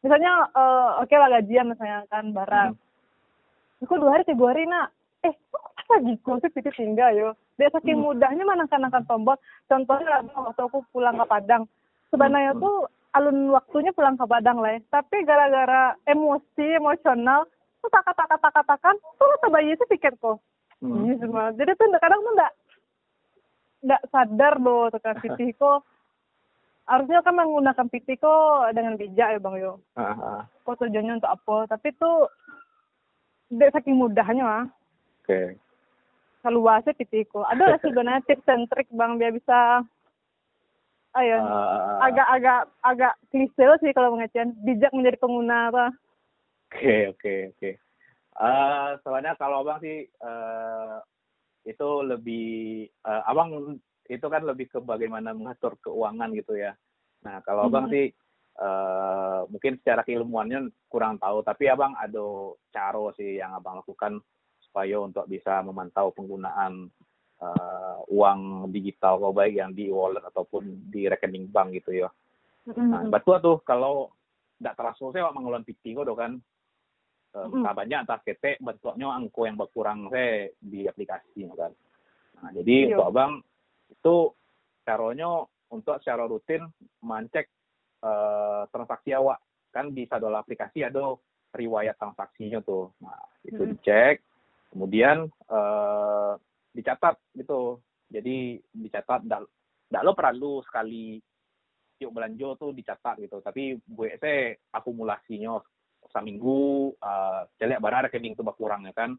[0.00, 2.70] misalnya eh, oke lah gajian misalnya kan barang.
[3.84, 4.90] Aku dua hari tiga hari nak.
[5.20, 7.28] Eh, kok lagi gue sih pikir tinggal yo.
[7.60, 9.36] Dia saking mudahnya menekan-nekan tombol.
[9.68, 11.64] Contohnya waktu aku pulang ke Padang.
[12.12, 12.62] Sebenarnya Hmm.
[12.62, 12.76] tuh
[13.16, 14.80] alun waktunya pulang ke Padang lah ya.
[14.92, 17.48] Tapi gara-gara emosi, emosional,
[17.80, 20.36] tuh tak tak tak tak takan, tuh lo bayi itu pikir kok.
[20.84, 21.08] Mm.
[21.08, 21.44] Iya semua.
[21.56, 22.52] Jadi tuh kadang tuh enggak
[23.80, 25.80] enggak sadar loh tekan pitih kok.
[26.86, 29.82] Harusnya kan menggunakan pitih kok dengan bijak ya Bang Yo.
[29.98, 30.40] Ah, ah.
[30.62, 31.56] Kok tujuannya untuk apa?
[31.74, 32.30] Tapi tuh
[33.50, 34.64] dia saking mudahnya ah.
[35.24, 35.58] Oke.
[36.46, 37.42] Keluasnya pitihku.
[37.42, 39.82] Ada lah sebenarnya tips and trick Bang biar bisa
[41.16, 45.86] ayo Ah, agak-agak agak klise sih kalau mengecen bijak menjadi pengguna apa.
[46.68, 47.70] Oke, oke, oke.
[48.36, 50.96] Eh, soalnya kalau abang sih eh,
[51.64, 52.46] itu lebih
[52.86, 56.76] eh, abang itu kan lebih ke bagaimana mengatur keuangan gitu ya.
[57.24, 57.92] Nah kalau abang Mhm.
[57.96, 58.06] sih
[58.56, 64.20] eh, mungkin secara keilmuannya kurang tahu, tapi abang ada cara sih yang abang lakukan
[64.60, 66.92] supaya untuk bisa memantau penggunaan
[67.36, 72.08] eh, uang digital kalau baik yang di wallet ataupun di rekening bank gitu ya.
[72.66, 73.14] Nah, Mm-mm.
[73.14, 74.10] betul tuh kalau
[74.58, 76.40] tidak terasa saya mengeluarkan PT kok kan
[77.36, 77.68] um, Mm.
[77.68, 81.72] banyak atas ketek bentuknya angko yang berkurang saya di aplikasi kan.
[82.40, 82.96] Nah, jadi Iya.
[82.96, 83.32] untuk abang
[83.92, 84.16] itu
[84.82, 86.64] caranya untuk secara rutin
[87.04, 87.46] mencek
[88.06, 89.40] eh, transaksi awak
[89.72, 91.16] kan di satu aplikasi ada
[91.56, 92.92] riwayat transaksinya tuh.
[93.00, 93.70] Nah, itu Mm.
[93.76, 94.20] dicek,
[94.70, 96.32] kemudian eh,
[96.76, 97.80] dicatat gitu.
[98.06, 101.16] Jadi dicatat, tidak lo perlu sekali
[101.96, 103.40] yuk belanja tuh dicatat gitu.
[103.40, 105.56] Tapi gue saya akumulasinya
[106.12, 109.16] seminggu uh, jelek barang rekening tuh berkurang ya kan?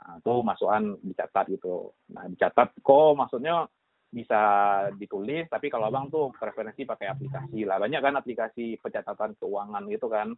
[0.00, 1.92] Nah, tuh masukan dicatat gitu.
[2.12, 3.68] Nah dicatat kok maksudnya
[4.10, 4.42] bisa
[4.98, 7.78] ditulis tapi kalau abang tuh preferensi pakai aplikasi lah.
[7.78, 10.34] Banyak kan aplikasi pencatatan keuangan gitu kan?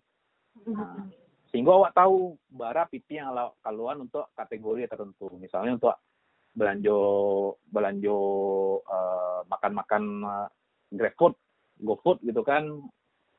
[0.69, 1.09] Nah,
[1.49, 3.33] sehingga awak tahu bara PT yang
[3.65, 5.33] kaluan untuk kategori tertentu.
[5.41, 5.95] Misalnya untuk
[6.53, 6.99] belanja
[7.73, 8.21] belanja
[8.85, 10.49] eh, makan-makan uh,
[10.93, 11.35] GrabFood
[11.81, 12.69] GoFood gitu kan.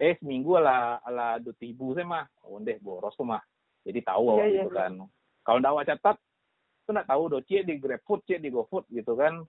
[0.02, 2.26] Eh seminggu ala ala dua ribu saya mah.
[2.50, 3.42] Oh deh boros tuh mah.
[3.86, 4.80] Jadi tahu awak iya, gitu iya.
[4.82, 4.92] kan.
[5.46, 6.18] Kalau ndak awak catat
[6.84, 9.40] tuh nggak tahu do cie di GrabFood cie di GoFood gitu kan.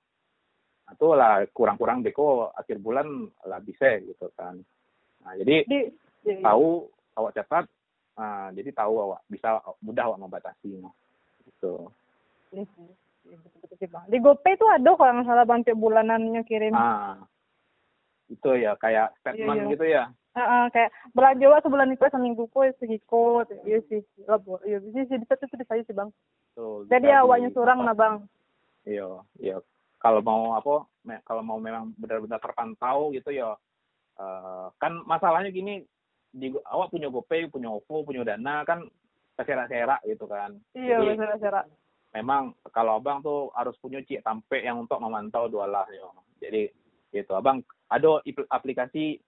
[0.84, 3.08] Nah, itu lah kurang-kurang deko akhir bulan
[3.48, 4.60] lah bisa gitu kan.
[5.24, 5.78] Nah jadi Di,
[6.28, 6.44] iya, iya.
[6.44, 6.84] tahu
[7.16, 7.64] awak catat
[8.14, 10.84] nah, jadi tahu awak bisa mudah awak membatasi
[11.48, 11.88] gitu.
[12.52, 13.03] Iya sih.
[13.24, 13.36] Iya,
[13.80, 14.04] sih, Bang.
[14.08, 16.74] Di GoPay tuh ada kalau nggak salah bang tiap bulanannya kirim.
[16.76, 17.18] ah
[18.32, 19.72] itu ya kayak statement iya.
[19.76, 20.04] gitu ya
[20.34, 25.04] Heeh, kayak belanja wah sebulan itu seminggu kok segiko iya sih lah bo iya bisa
[25.06, 26.10] sih bisa tuh bisa sih bang
[26.56, 28.24] Tuh, jadi di- surang nah bang
[28.84, 29.56] Iya, iya.
[29.96, 30.84] Kalau mau apa?
[31.08, 33.56] me- Kalau mau memang benar-benar terpantau gitu ya.
[34.20, 35.80] eh, kan masalahnya gini,
[36.28, 38.84] di awak punya GoPay, punya OVO, punya Dana kan
[39.40, 40.54] serak-serak gitu kan.
[40.76, 41.64] iya biasa
[42.14, 46.06] memang kalau abang tuh harus punya cik tampe yang untuk memantau dua lah ya.
[46.38, 46.70] Jadi
[47.10, 47.60] gitu, abang
[47.90, 48.22] ada
[48.54, 49.18] aplikasi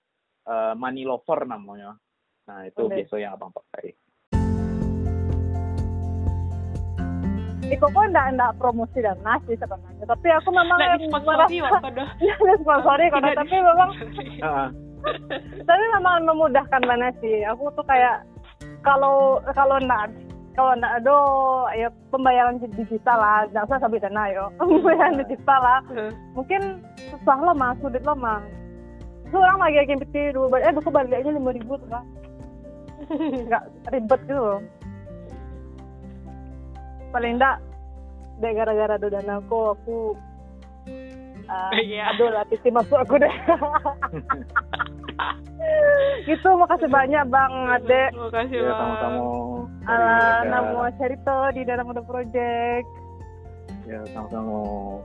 [0.47, 1.99] eh, Money Lover namanya.
[2.47, 3.03] Nah itu Oke.
[3.03, 3.91] biasa yang abang pakai.
[7.67, 12.09] Iko kok enggak enggak promosi dan nasi sebenarnya tapi aku memang merasa- waktu dah.
[12.23, 13.91] Iya, disponsori kalau Tidak tapi memang
[15.67, 18.23] tapi memang memudahkan mana sih aku tuh kayak
[18.87, 20.15] kalau kalau enggak
[20.57, 21.17] kalau enggak ada
[21.77, 23.45] ya pembayaran digital lah.
[23.53, 24.45] Nggak usah sampai dana yo.
[24.59, 25.81] Pembayaran digital lah.
[26.33, 26.81] Mungkin
[27.13, 27.77] susah lah mas.
[27.85, 28.43] Sulit lah mas.
[29.29, 32.05] Terus orang lagi yang piti dua balik eh buku baliknya lima ribu tuh kan
[33.47, 34.61] nggak ribet gitu loh.
[37.11, 37.57] Paling enggak
[38.41, 39.97] deh gara-gara ada dana aku aku
[41.49, 41.71] uh,
[42.13, 43.33] aduh lah titi masuk aku deh
[46.27, 48.79] gitu makasih banyak bang Ade Terima kasih ya Bang.
[48.79, 49.23] sama-sama.
[49.87, 52.87] ala Ya, namo cerita di dalam ada project
[53.87, 54.59] Ya sama-sama.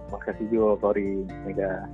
[0.09, 1.85] Makasih juga Kori Mega.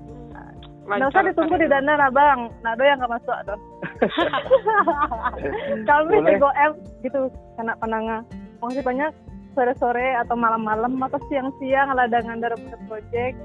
[0.88, 3.59] Nggak usah ditunggu di dana lah bang, nado yang nggak masuk ada.
[5.88, 6.72] Kami di GoM
[7.03, 7.28] gitu,
[7.59, 8.24] kena pananga.
[8.63, 9.11] Makasih banyak
[9.51, 13.36] sore-sore atau malam-malam atau siang-siang ladangan dari Muda project.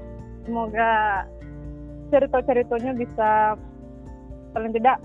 [0.47, 0.91] Semoga
[2.15, 3.59] cerita-ceritanya bisa
[4.55, 5.03] paling tidak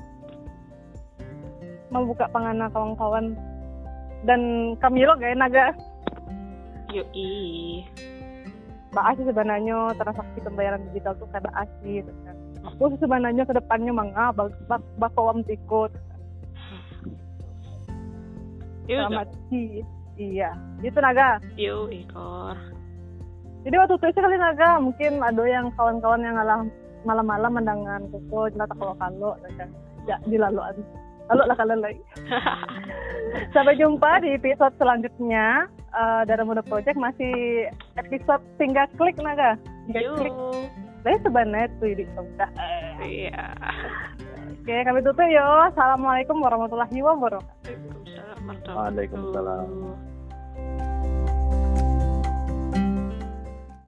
[1.88, 3.36] membuka pangana kawan-kawan
[4.26, 5.72] dan kami lo gak naga
[6.88, 7.84] Yoi.
[8.88, 12.36] Mbak sih sebenarnya transaksi pembayaran digital tuh kayak Mbak gitu kan.
[12.64, 15.92] Aku sih sebenarnya ke depannya mangga bak bak bakawam tikut
[18.88, 19.84] Yuk, selamat sih.
[20.16, 21.38] Iya, itu naga.
[21.60, 22.56] yuk, Ikor.
[23.68, 26.64] Jadi waktu itu sih kali naga mungkin ada yang kawan-kawan yang ngalah
[27.04, 29.32] malam-malam mendangan koko jelata kalau kalau.
[30.08, 30.72] Ya dilaluan.
[31.28, 32.02] Lalu lah kalian lagi.
[33.54, 35.68] Sampai jumpa di episode selanjutnya.
[35.88, 37.66] Eh dari Muda Project masih
[37.96, 39.56] episode tinggal klik naga.
[39.88, 40.34] Tinggal klik.
[41.04, 42.50] Saya sebenarnya tuh di udah.
[43.04, 43.44] Iya.
[44.58, 45.72] Oke, kami tutup yo.
[45.72, 47.48] Assalamualaikum warahmatullahi wabarakatuh.
[47.64, 49.64] Waalaikumsalam warahmatullahi Waalaikumsalam.
[49.64, 50.07] wabarakatuh.